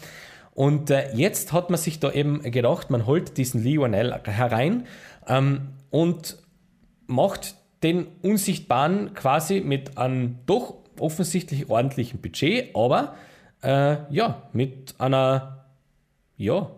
[0.55, 4.87] Und äh, jetzt hat man sich da eben gedacht, man holt diesen Lee Wanell herein
[5.27, 6.39] ähm, und
[7.07, 13.15] macht den Unsichtbaren quasi mit einem doch offensichtlich ordentlichen Budget, aber
[13.63, 15.60] äh, ja, mit einer
[16.41, 16.71] ja,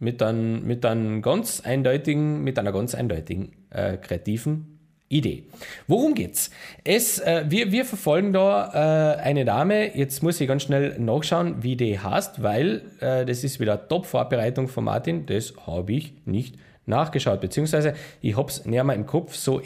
[0.00, 5.44] mit, einem, mit, einem ganz eindeutigen, mit einer ganz eindeutigen äh, kreativen Idee.
[5.86, 6.50] Worum geht's?
[6.82, 11.62] Es, äh, wir, wir verfolgen da äh, eine Dame, jetzt muss ich ganz schnell nachschauen,
[11.62, 16.56] wie die heißt, weil äh, das ist wieder Top-Vorbereitung von Martin, das habe ich nicht
[16.86, 19.62] nachgeschaut, beziehungsweise ich habe es näher mal im Kopf, so,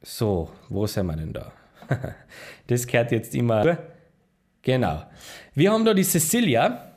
[0.00, 1.52] so, wo sind wir denn da?
[2.66, 3.76] das gehört jetzt immer.
[4.62, 5.02] Genau.
[5.54, 6.93] Wir haben da die Cecilia,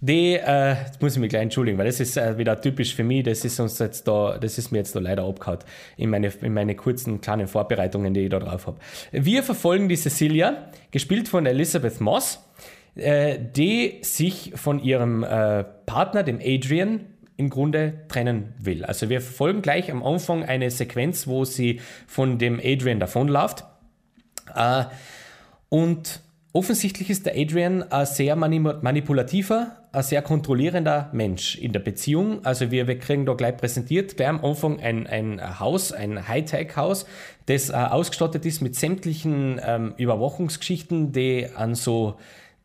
[0.00, 3.04] die, äh, jetzt muss ich mich gleich entschuldigen, weil das ist äh, wieder typisch für
[3.04, 5.60] mich, das ist uns jetzt da, das ist mir jetzt da leider abgehauen
[5.96, 8.78] in meine, in meine kurzen kleinen Vorbereitungen, die ich da drauf habe.
[9.12, 12.40] Wir verfolgen die Cecilia, gespielt von Elizabeth Moss,
[12.94, 17.00] äh, die sich von ihrem äh, Partner, dem Adrian,
[17.38, 18.84] im Grunde trennen will.
[18.84, 23.64] Also wir verfolgen gleich am Anfang eine Sequenz, wo sie von dem Adrian davonläuft.
[24.54, 24.84] Äh,
[25.68, 26.22] und
[26.56, 32.44] Offensichtlich ist der Adrian ein sehr manipulativer, ein sehr kontrollierender Mensch in der Beziehung.
[32.44, 37.06] Also wir, wir kriegen da gleich präsentiert, gleich am Anfang ein, ein Haus, ein Hightech-Haus,
[37.46, 42.16] das äh, ausgestattet ist mit sämtlichen ähm, Überwachungsgeschichten, die an so,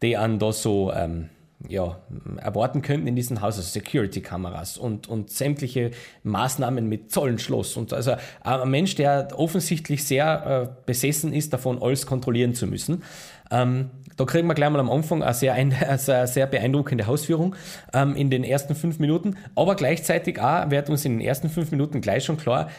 [0.02, 1.30] die an da so, ähm,
[1.68, 2.00] ja,
[2.38, 5.92] erwarten könnten in diesem Haus, also Security-Kameras und, und sämtliche
[6.24, 7.78] Maßnahmen mit Zollenschloss.
[7.78, 13.04] Und also ein Mensch, der offensichtlich sehr äh, besessen ist, davon alles kontrollieren zu müssen.
[13.52, 17.56] Ähm, da kriegen wir gleich mal am Anfang eine sehr, ein, eine sehr beeindruckende Hausführung
[17.94, 19.38] ähm, in den ersten fünf Minuten.
[19.56, 22.70] Aber gleichzeitig auch wird uns in den ersten fünf Minuten gleich schon klar,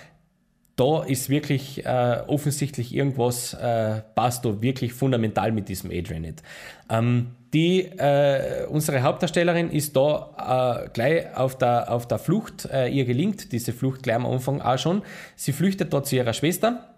[0.76, 6.42] da ist wirklich äh, offensichtlich irgendwas, äh, passt da wirklich fundamental mit diesem Adrian nicht.
[6.88, 12.64] Ähm, die, äh, unsere Hauptdarstellerin ist da äh, gleich auf der, auf der Flucht.
[12.64, 15.02] Äh, ihr gelingt diese Flucht gleich am Anfang auch schon.
[15.36, 16.94] Sie flüchtet dort zu ihrer Schwester,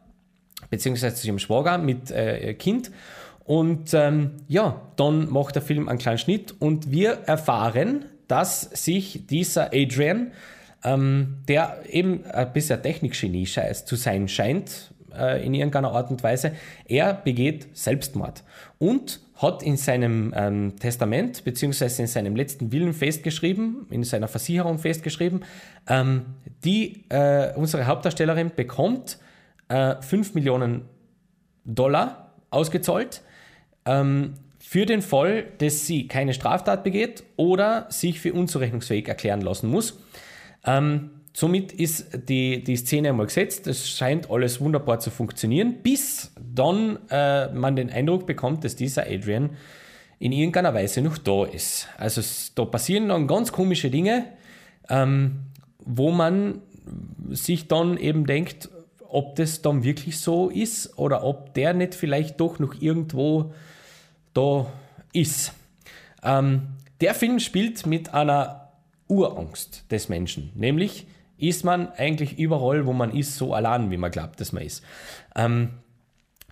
[0.71, 2.93] beziehungsweise zu ihrem Schwager mit äh, Kind.
[3.45, 9.27] Und ähm, ja, dann macht der Film einen kleinen Schnitt und wir erfahren, dass sich
[9.27, 10.33] dieser Adrian,
[10.85, 16.53] ähm, der eben ein bisschen Technikgenie zu sein scheint, äh, in irgendeiner Art und Weise,
[16.87, 18.45] er begeht Selbstmord
[18.79, 24.79] und hat in seinem ähm, Testament beziehungsweise in seinem letzten Willen festgeschrieben, in seiner Versicherung
[24.79, 25.45] festgeschrieben,
[25.89, 26.27] ähm,
[26.65, 29.19] die äh, unsere Hauptdarstellerin bekommt
[29.69, 30.83] äh, 5 Millionen
[31.65, 33.23] Dollar ausgezahlt
[33.87, 39.69] ähm, für den Fall, dass sie keine Straftat begeht oder sich für unzurechnungsfähig erklären lassen
[39.69, 39.99] muss.
[40.65, 43.67] Ähm, somit ist die, die Szene einmal gesetzt.
[43.67, 49.07] Es scheint alles wunderbar zu funktionieren, bis dann äh, man den Eindruck bekommt, dass dieser
[49.07, 49.51] Adrian
[50.19, 51.89] in irgendeiner Weise noch da ist.
[51.99, 52.23] Also
[52.55, 54.27] da passieren dann ganz komische Dinge,
[54.89, 55.41] ähm,
[55.79, 56.61] wo man
[57.31, 58.69] sich dann eben denkt,
[59.09, 63.53] ob das dann wirklich so ist oder ob der nicht vielleicht doch noch irgendwo
[64.35, 64.67] da
[65.13, 65.53] ist.
[66.23, 66.63] Ähm,
[67.01, 68.73] der Film spielt mit einer
[69.09, 74.11] Urangst des Menschen, nämlich ist man eigentlich überall, wo man ist, so allein, wie man
[74.11, 74.83] glaubt, dass man ist.
[75.37, 75.71] Ähm,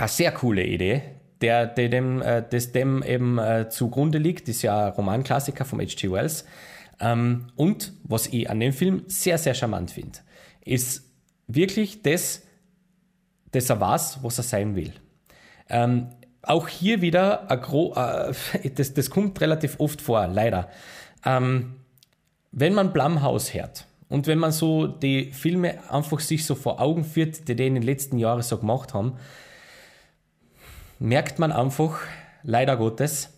[0.02, 1.02] eine sehr coole Idee,
[1.40, 5.80] der, der dem, äh, das dem eben äh, zugrunde liegt, ist ja ein Romanklassiker von
[5.80, 6.10] H.G.
[6.10, 6.44] Wells.
[7.00, 10.18] Ähm, und was ich an dem Film sehr, sehr charmant finde,
[10.64, 11.04] ist
[11.46, 12.42] wirklich das,
[13.52, 14.92] dass er weiß, was er sein will.
[15.68, 16.08] Ähm,
[16.42, 20.68] auch hier wieder, äh, das, das kommt relativ oft vor, leider.
[21.24, 21.76] Ähm,
[22.50, 27.04] wenn man Blumhaus hört und wenn man so die Filme einfach sich so vor Augen
[27.04, 29.16] führt, die die in den letzten Jahren so gemacht haben,
[31.02, 31.98] merkt man einfach,
[32.44, 33.30] leider Gottes,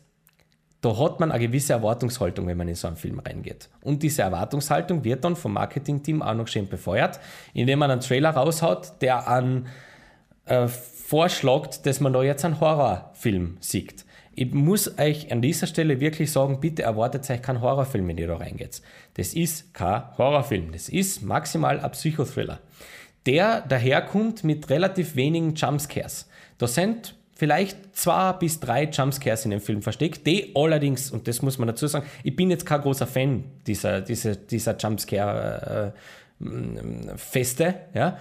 [0.83, 3.70] da hat man eine gewisse Erwartungshaltung, wenn man in so einen Film reingeht.
[3.81, 7.20] Und diese Erwartungshaltung wird dann vom Marketingteam auch noch schön befeuert,
[7.55, 9.66] indem man einen Trailer raushaut, der an
[10.44, 14.05] äh, vorschlägt, dass man da jetzt einen Horrorfilm sieht.
[14.35, 18.29] Ich muss euch an dieser Stelle wirklich sagen, bitte erwartet euch keinen Horrorfilm, wenn ihr
[18.29, 18.83] da reingeht.
[19.14, 22.61] Das ist kein Horrorfilm, das ist maximal ein Psychothriller,
[23.24, 26.29] der daherkommt mit relativ wenigen Jumpscares.
[26.59, 31.42] Da sind vielleicht zwei bis drei Jumpscares in dem Film versteckt, die allerdings, und das
[31.42, 37.74] muss man dazu sagen, ich bin jetzt kein großer Fan dieser, dieser, dieser Jumpscare-Feste, äh,
[37.92, 38.16] ja,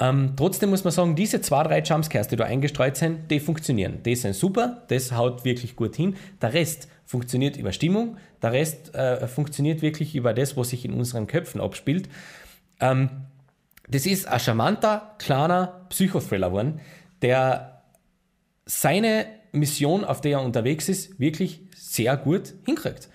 [0.00, 4.02] ähm, trotzdem muss man sagen, diese zwei, drei Jumpscares, die da eingestreut sind, die funktionieren.
[4.04, 6.16] Die sind super, das haut wirklich gut hin.
[6.42, 10.92] Der Rest funktioniert über Stimmung, der Rest äh, funktioniert wirklich über das, was sich in
[10.92, 12.08] unseren Köpfen abspielt.
[12.80, 13.10] Ähm,
[13.88, 16.80] das ist ein charmanter, kleiner Psychothriller geworden,
[17.22, 17.75] der
[18.66, 23.08] seine Mission, auf der er unterwegs ist, wirklich sehr gut hinkriegt.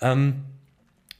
[0.00, 0.44] Ähm,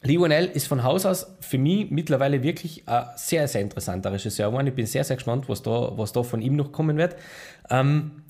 [0.03, 4.69] Lionel ist von Haus aus für mich mittlerweile wirklich ein sehr, sehr interessanter Regisseur geworden.
[4.69, 7.17] Ich bin sehr, sehr gespannt, was da, was da von ihm noch kommen wird.
[7.69, 8.23] Ähm,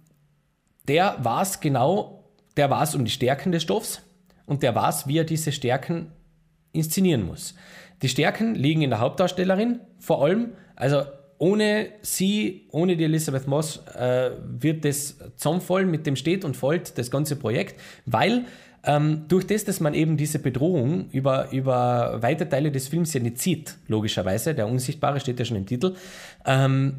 [0.86, 2.24] der weiß genau,
[2.56, 4.00] der weiß um die Stärken des Stoffs
[4.46, 6.12] und der weiß, wie er diese Stärken
[6.72, 7.54] inszenieren muss.
[8.00, 10.52] Die Stärken liegen in der Hauptdarstellerin vor allem.
[10.74, 11.02] Also
[11.38, 16.98] ohne sie, ohne die Elizabeth Moss, äh, wird das zusammenfallen mit dem steht und folgt
[16.98, 18.44] das ganze Projekt, weil
[18.84, 23.20] ähm, durch das, dass man eben diese Bedrohung über, über weite Teile des Films ja
[23.20, 25.94] nicht sieht, logischerweise, der Unsichtbare steht ja schon im Titel,
[26.44, 26.96] ähm,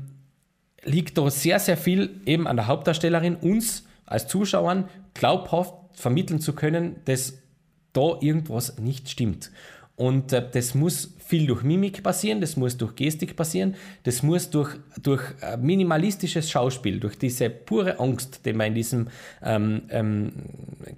[0.83, 6.53] liegt da sehr, sehr viel eben an der Hauptdarstellerin, uns als Zuschauern glaubhaft vermitteln zu
[6.53, 7.39] können, dass
[7.93, 9.51] da irgendwas nicht stimmt.
[9.99, 14.49] Und äh, das muss viel durch Mimik passieren, das muss durch Gestik passieren, das muss
[14.49, 19.07] durch, durch äh, minimalistisches Schauspiel, durch diese pure Angst, die man in diesem
[19.43, 20.31] ähm, ähm,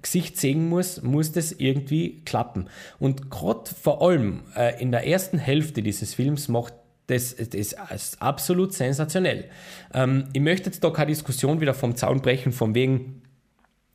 [0.00, 2.68] Gesicht sehen muss, muss das irgendwie klappen.
[3.00, 6.74] Und gerade vor allem äh, in der ersten Hälfte dieses Films macht
[7.08, 9.46] das, das ist absolut sensationell.
[9.92, 13.22] Ähm, ich möchte jetzt da keine Diskussion wieder vom Zaun brechen, von wegen,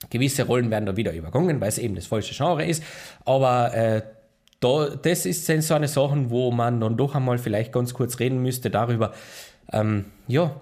[0.09, 2.83] gewisse Rollen werden da wieder übergangen, weil es eben das falsche Genre ist.
[3.23, 4.01] Aber äh,
[4.59, 8.19] da, das ist, sind so eine Sachen, wo man dann doch einmal vielleicht ganz kurz
[8.19, 9.13] reden müsste darüber,
[9.71, 10.59] ähm, ja,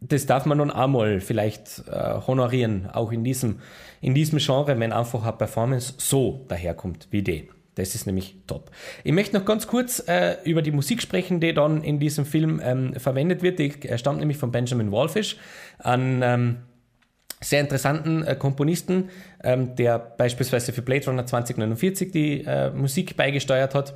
[0.00, 3.60] das darf man nun einmal vielleicht äh, honorieren, auch in diesem,
[4.00, 7.48] in diesem Genre, wenn einfach eine Performance so daherkommt wie die.
[7.74, 8.70] Das ist nämlich top.
[9.04, 12.60] Ich möchte noch ganz kurz äh, über die Musik sprechen, die dann in diesem Film
[12.62, 13.58] ähm, verwendet wird.
[13.58, 15.36] Die stammt nämlich von Benjamin Wallfish,
[15.78, 16.56] einem ähm,
[17.40, 19.08] sehr interessanten äh, Komponisten,
[19.42, 23.94] ähm, der beispielsweise für Blade Runner 2049 die äh, Musik beigesteuert hat.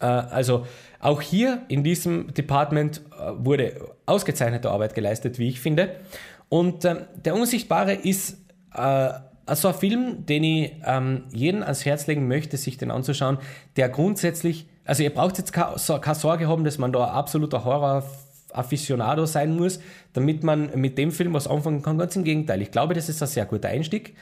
[0.00, 0.66] Äh, also
[1.00, 3.74] auch hier in diesem Department äh, wurde
[4.06, 5.96] ausgezeichnete Arbeit geleistet, wie ich finde.
[6.48, 8.38] Und ähm, der Unsichtbare ist
[8.74, 9.10] äh,
[9.54, 13.38] so ein Film, den ich ähm, jedem ans Herz legen möchte, sich den anzuschauen,
[13.76, 18.04] der grundsätzlich, also ihr braucht jetzt keine, Sorge haben, dass man da absoluter Horror
[18.52, 19.80] Aficionado sein muss,
[20.12, 21.98] damit man mit dem Film was anfangen kann.
[21.98, 22.62] Ganz im Gegenteil.
[22.62, 24.14] Ich glaube, das ist ein sehr guter Einstieg.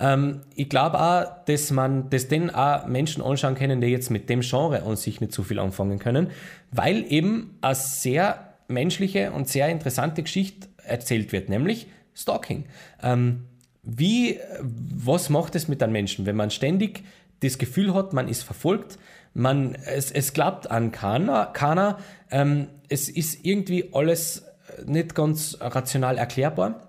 [0.00, 4.28] Ähm, ich glaube auch, dass man das den auch Menschen anschauen können, die jetzt mit
[4.28, 6.30] dem Genre an sich nicht so viel anfangen können,
[6.72, 12.64] weil eben eine sehr menschliche und sehr interessante Geschichte erzählt wird, nämlich Stalking.
[13.02, 13.44] Ähm,
[13.82, 17.04] wie, was macht es mit einem Menschen, wenn man ständig
[17.40, 18.98] das Gefühl hat, man ist verfolgt,
[19.34, 21.98] man, es, es glaubt an keiner, keiner
[22.30, 24.44] ähm, es ist irgendwie alles
[24.86, 26.88] nicht ganz rational erklärbar.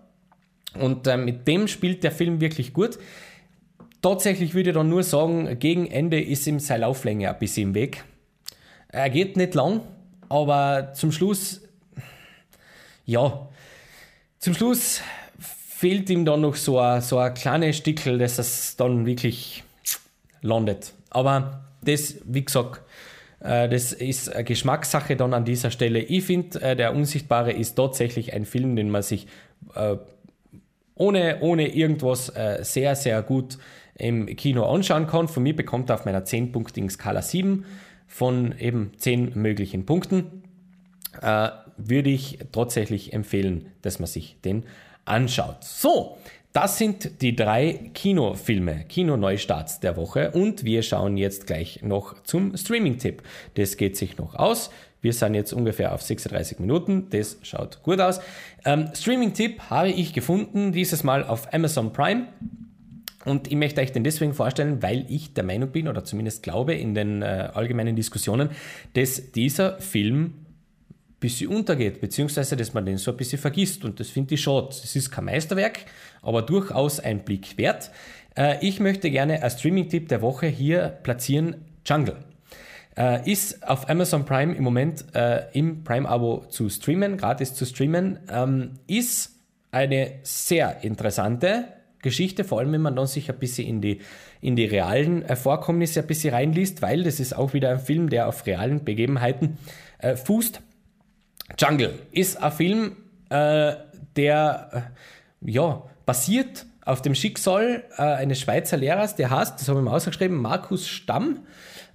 [0.80, 3.00] Und äh, mit dem spielt der Film wirklich gut.
[4.02, 7.76] Tatsächlich würde ich dann nur sagen, gegen Ende ist ihm seine Lauflänge ein bisschen im
[7.76, 8.04] Weg.
[8.90, 9.82] Er geht nicht lang,
[10.30, 11.62] aber zum Schluss,
[13.06, 13.50] ja,
[14.38, 15.02] zum Schluss
[15.40, 19.64] fehlt ihm dann noch so ein, so ein kleines Stickel, dass es dann wirklich
[20.42, 20.94] landet.
[21.10, 22.82] Aber das, wie gesagt,
[23.46, 26.00] äh, das ist Geschmackssache dann an dieser Stelle.
[26.00, 29.28] Ich finde, äh, Der Unsichtbare ist tatsächlich ein Film, den man sich
[29.76, 29.96] äh,
[30.96, 32.32] ohne, ohne irgendwas
[32.62, 33.58] sehr, sehr gut
[33.96, 35.28] im Kino anschauen kann.
[35.28, 37.66] Von mir bekommt er auf meiner 10-punktigen Skala 7
[38.08, 40.44] von eben 10 möglichen Punkten.
[41.22, 44.64] würde ich tatsächlich empfehlen, dass man sich den
[45.04, 45.66] anschaut.
[45.66, 46.18] So,
[46.56, 52.56] das sind die drei Kinofilme, Kinoneustarts der Woche und wir schauen jetzt gleich noch zum
[52.56, 53.24] Streaming-Tipp.
[53.56, 54.70] Das geht sich noch aus.
[55.02, 57.08] Wir sind jetzt ungefähr auf 36 Minuten.
[57.10, 58.22] Das schaut gut aus.
[58.64, 62.28] Ähm, Streaming-Tipp habe ich gefunden, dieses Mal auf Amazon Prime.
[63.26, 66.74] Und ich möchte euch den deswegen vorstellen, weil ich der Meinung bin oder zumindest glaube
[66.74, 68.52] in den äh, allgemeinen Diskussionen,
[68.94, 70.46] dass dieser Film
[71.26, 73.84] bisschen untergeht, beziehungsweise dass man den so ein bisschen vergisst.
[73.84, 74.68] Und das finde ich schade.
[74.70, 75.80] Es ist kein Meisterwerk,
[76.26, 77.92] aber durchaus ein Blick wert.
[78.38, 81.56] Äh, ich möchte gerne als Streaming-Tipp der Woche hier platzieren
[81.86, 82.18] Jungle.
[82.98, 88.20] Äh, ist auf Amazon Prime im Moment äh, im Prime-Abo zu streamen, gratis zu streamen.
[88.32, 89.40] Ähm, ist
[89.72, 91.66] eine sehr interessante
[92.02, 94.00] Geschichte, vor allem wenn man dann sich ein bisschen in die,
[94.40, 98.28] in die realen Vorkommnisse ein bisschen reinliest, weil das ist auch wieder ein Film, der
[98.28, 99.58] auf realen Begebenheiten
[99.98, 100.62] äh, fußt.
[101.60, 102.96] Jungle ist ein Film,
[103.30, 103.74] äh,
[104.16, 104.94] der
[105.42, 109.86] äh, ja, basiert auf dem Schicksal äh, eines Schweizer Lehrers, der heißt, das habe ich
[109.86, 111.40] mal ausgeschrieben, Markus Stamm,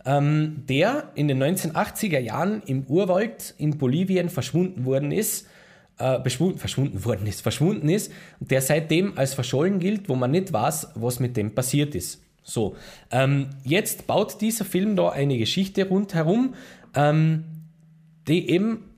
[0.04, 5.46] ähm, der in den 1980er Jahren im Urwald in Bolivien verschwunden worden ist,
[5.98, 10.88] äh, verschwunden worden ist, verschwunden ist der seitdem als verschollen gilt, wo man nicht weiß,
[10.94, 12.22] was mit dem passiert ist.
[12.42, 12.74] So,
[13.10, 16.54] ähm, jetzt baut dieser Film da eine Geschichte rundherum,
[16.94, 17.44] ähm,
[18.26, 18.89] die eben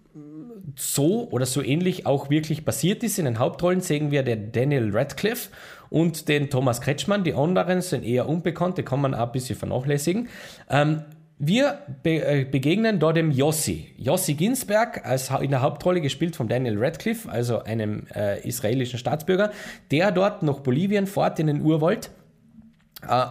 [0.74, 3.18] so oder so ähnlich auch wirklich passiert ist.
[3.18, 5.50] In den Hauptrollen sehen wir den Daniel Radcliffe
[5.90, 7.24] und den Thomas Kretschmann.
[7.24, 10.28] Die anderen sind eher unbekannt, die kann man auch ein bisschen vernachlässigen.
[10.70, 11.04] Ähm,
[11.44, 13.88] wir be äh, begegnen dort dem Yossi.
[13.96, 19.50] Yossi Ginsberg, als in der Hauptrolle gespielt von Daniel Radcliffe, also einem äh, israelischen Staatsbürger,
[19.90, 22.10] der dort nach Bolivien fährt in den Urwald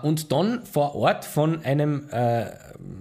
[0.01, 2.45] und dann vor Ort von einem, äh,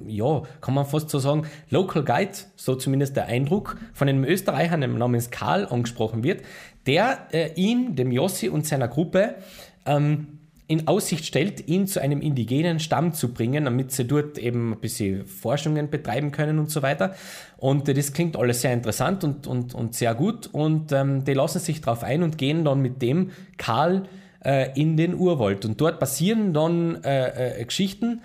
[0.06, 4.76] ja, kann man fast so sagen, Local Guide, so zumindest der Eindruck, von einem Österreicher
[4.76, 6.42] namens Karl angesprochen wird,
[6.86, 9.36] der äh, ihn, dem Jossi und seiner Gruppe
[9.84, 10.38] ähm,
[10.70, 14.78] in Aussicht stellt, ihn zu einem indigenen Stamm zu bringen, damit sie dort eben ein
[14.78, 17.16] bisschen Forschungen betreiben können und so weiter.
[17.56, 20.48] Und äh, das klingt alles sehr interessant und, und, und sehr gut.
[20.52, 24.04] Und ähm, die lassen sich darauf ein und gehen dann mit dem Karl
[24.44, 25.64] äh, in den Urwald.
[25.64, 28.22] Und dort passieren dann äh, äh, Geschichten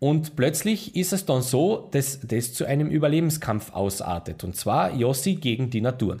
[0.00, 4.44] und plötzlich ist es dann so, dass das zu einem Überlebenskampf ausartet.
[4.44, 6.18] Und zwar Yossi gegen die Natur.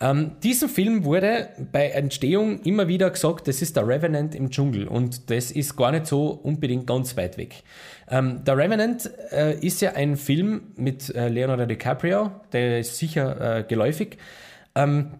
[0.00, 4.86] Ähm, diesem Film wurde bei Entstehung immer wieder gesagt, das ist der Revenant im Dschungel
[4.86, 7.64] und das ist gar nicht so unbedingt ganz weit weg.
[8.08, 13.58] Ähm, der Revenant äh, ist ja ein Film mit äh, Leonardo DiCaprio, der ist sicher
[13.58, 14.18] äh, geläufig.
[14.76, 15.14] Ähm,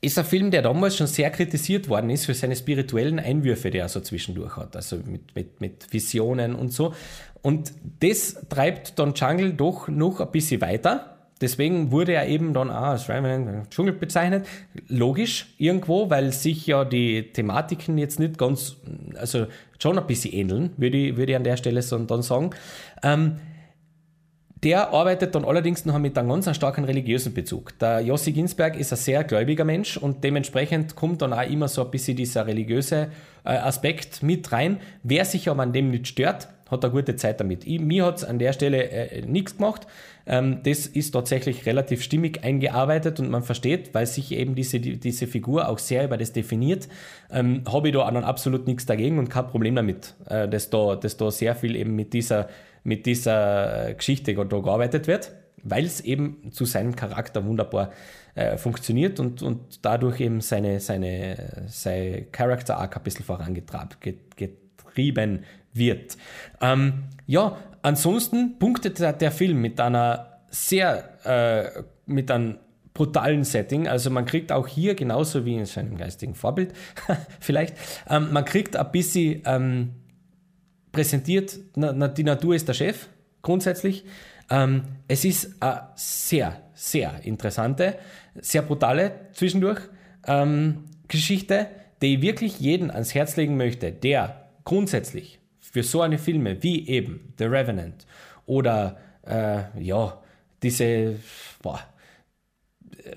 [0.00, 3.78] ist ein Film, der damals schon sehr kritisiert worden ist für seine spirituellen Einwürfe, die
[3.78, 6.94] er so zwischendurch hat, also mit, mit, mit Visionen und so.
[7.42, 11.16] Und das treibt Don Jungle doch noch ein bisschen weiter.
[11.40, 14.46] Deswegen wurde er eben dann auch als Revenant Dschungel bezeichnet.
[14.88, 18.76] Logisch irgendwo, weil sich ja die Thematiken jetzt nicht ganz,
[19.14, 19.46] also
[19.78, 22.50] schon ein bisschen ähneln, würde ich, würde ich an der Stelle so dann sagen.
[23.02, 23.36] Ähm,
[24.62, 27.78] der arbeitet dann allerdings noch mit einem ganz starken religiösen Bezug.
[27.78, 31.84] Der Jossi Ginsberg ist ein sehr gläubiger Mensch und dementsprechend kommt dann auch immer so
[31.84, 33.08] ein bisschen dieser religiöse
[33.44, 34.78] äh, Aspekt mit rein.
[35.02, 37.66] Wer sich aber an dem nicht stört, hat eine gute Zeit damit.
[37.66, 39.86] Ich, mir hat es an der Stelle äh, nichts gemacht.
[40.26, 44.98] Ähm, das ist tatsächlich relativ stimmig eingearbeitet und man versteht, weil sich eben diese, die,
[44.98, 46.88] diese Figur auch sehr über das definiert,
[47.32, 50.96] ähm, habe ich da dann absolut nichts dagegen und kein Problem damit, äh, dass, da,
[50.96, 52.48] dass da sehr viel eben mit dieser
[52.82, 57.92] mit dieser Geschichte da gearbeitet wird, weil es eben zu seinem Charakter wunderbar
[58.34, 66.16] äh, funktioniert und, und dadurch eben seine, seine, sein Character Arc ein bisschen vorangetrieben wird.
[66.60, 72.58] Ähm, ja, ansonsten punktet der, der, Film mit einer sehr, äh, mit einem
[72.94, 73.88] brutalen Setting.
[73.88, 76.72] Also man kriegt auch hier, genauso wie in seinem geistigen Vorbild
[77.40, 77.76] vielleicht,
[78.08, 79.90] ähm, man kriegt ein bisschen ähm,
[80.92, 83.08] präsentiert, na, na, die Natur ist der Chef,
[83.42, 84.04] grundsätzlich.
[84.50, 87.98] Ähm, es ist eine sehr, sehr interessante,
[88.40, 89.80] sehr brutale zwischendurch
[90.26, 91.68] ähm, Geschichte,
[92.02, 96.88] die ich wirklich jeden ans Herz legen möchte, der grundsätzlich für so eine Filme wie
[96.88, 98.06] eben The Revenant
[98.46, 100.20] oder äh, ja,
[100.62, 101.16] diese,
[101.62, 101.80] boah,
[103.04, 103.16] äh,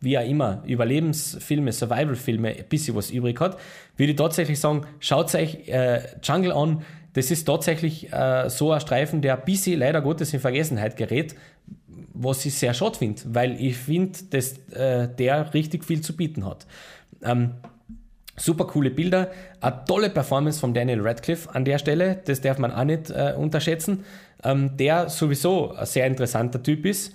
[0.00, 3.58] wie auch immer, Überlebensfilme, Survival-Filme ein bisschen was übrig hat,
[4.00, 6.82] würde ich tatsächlich sagen, schaut euch äh, Jungle an.
[7.12, 11.34] Das ist tatsächlich äh, so ein Streifen, der ein bisschen leider Gottes in Vergessenheit gerät,
[12.14, 16.46] was ich sehr schade finde, weil ich finde, dass äh, der richtig viel zu bieten
[16.46, 16.66] hat.
[17.22, 17.52] Ähm,
[18.36, 19.30] super coole Bilder,
[19.60, 23.34] eine tolle Performance von Daniel Radcliffe an der Stelle, das darf man auch nicht äh,
[23.36, 24.04] unterschätzen,
[24.44, 27.14] ähm, der sowieso ein sehr interessanter Typ ist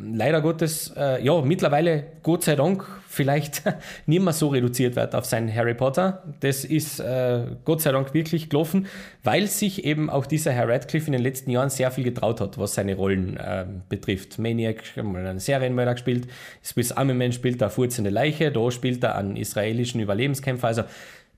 [0.00, 3.62] leider Gottes, äh, ja, mittlerweile, Gott sei Dank, vielleicht
[4.06, 6.22] nicht mehr so reduziert wird auf seinen Harry Potter.
[6.40, 8.86] Das ist äh, Gott sei Dank wirklich gelaufen,
[9.22, 12.58] weil sich eben auch dieser Herr Radcliffe in den letzten Jahren sehr viel getraut hat,
[12.58, 14.38] was seine Rollen äh, betrifft.
[14.38, 16.28] Maniac, mal einen Serienmörder gespielt,
[16.64, 20.66] Swiss Army Man spielt da furzende Leiche, da spielt er einen israelischen Überlebenskämpfer.
[20.66, 20.82] Also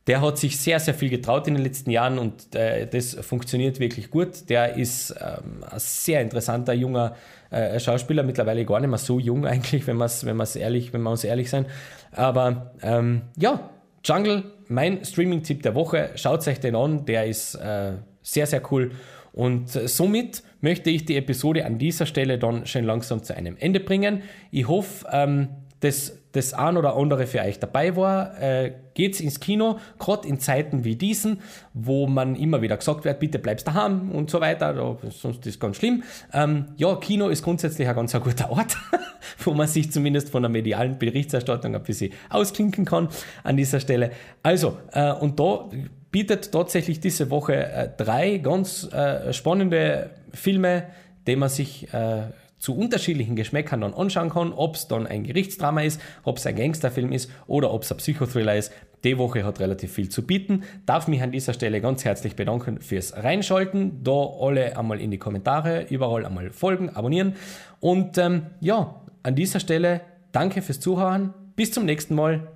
[0.09, 3.79] der hat sich sehr, sehr viel getraut in den letzten Jahren und äh, das funktioniert
[3.79, 4.49] wirklich gut.
[4.49, 7.15] Der ist ähm, ein sehr interessanter junger
[7.51, 11.03] äh, Schauspieler, mittlerweile gar nicht mehr so jung eigentlich, wenn, man's, wenn, man's ehrlich, wenn
[11.03, 11.67] wir uns ehrlich sein.
[12.13, 13.69] Aber ähm, ja,
[14.03, 17.93] Jungle, mein Streaming-Tipp der Woche, schaut euch den an, der ist äh,
[18.23, 18.93] sehr, sehr cool.
[19.33, 23.57] Und äh, somit möchte ich die Episode an dieser Stelle dann schon langsam zu einem
[23.59, 24.23] Ende bringen.
[24.51, 25.49] Ich hoffe, ähm,
[25.81, 30.41] dass das ein oder andere für euch dabei war, äh, geht's ins Kino, gerade in
[30.41, 31.41] Zeiten wie diesen,
[31.72, 35.61] wo man immer wieder gesagt wird, bitte bleibst daheim und so weiter, sonst ist es
[35.61, 36.03] ganz schlimm.
[36.33, 38.76] Ähm, ja, Kino ist grundsätzlich ein ganz ein guter Ort,
[39.39, 43.09] wo man sich zumindest von der medialen Berichterstattung ein bisschen ausklinken kann
[43.45, 44.11] an dieser Stelle.
[44.43, 45.68] Also, äh, und da
[46.11, 50.85] bietet tatsächlich diese Woche äh, drei ganz äh, spannende Filme,
[51.26, 52.22] die man sich äh,
[52.59, 56.57] zu unterschiedlichen Geschmäckern dann anschauen kann, ob es dann ein Gerichtsdrama ist, ob es ein
[56.57, 58.73] Gangsterfilm ist oder ob es ein Psychothriller ist.
[59.05, 60.65] Die Woche hat relativ viel zu bieten.
[60.85, 64.03] Darf mich an dieser Stelle ganz herzlich bedanken fürs Reinschalten.
[64.03, 67.37] Da alle einmal in die Kommentare, überall einmal folgen, abonnieren.
[67.81, 70.01] Und ähm, ja, an dieser Stelle
[70.33, 71.33] danke fürs Zuhören.
[71.55, 72.49] Bis zum nächsten Mal.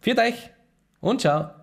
[0.00, 0.50] Viert euch
[1.00, 1.59] und ciao.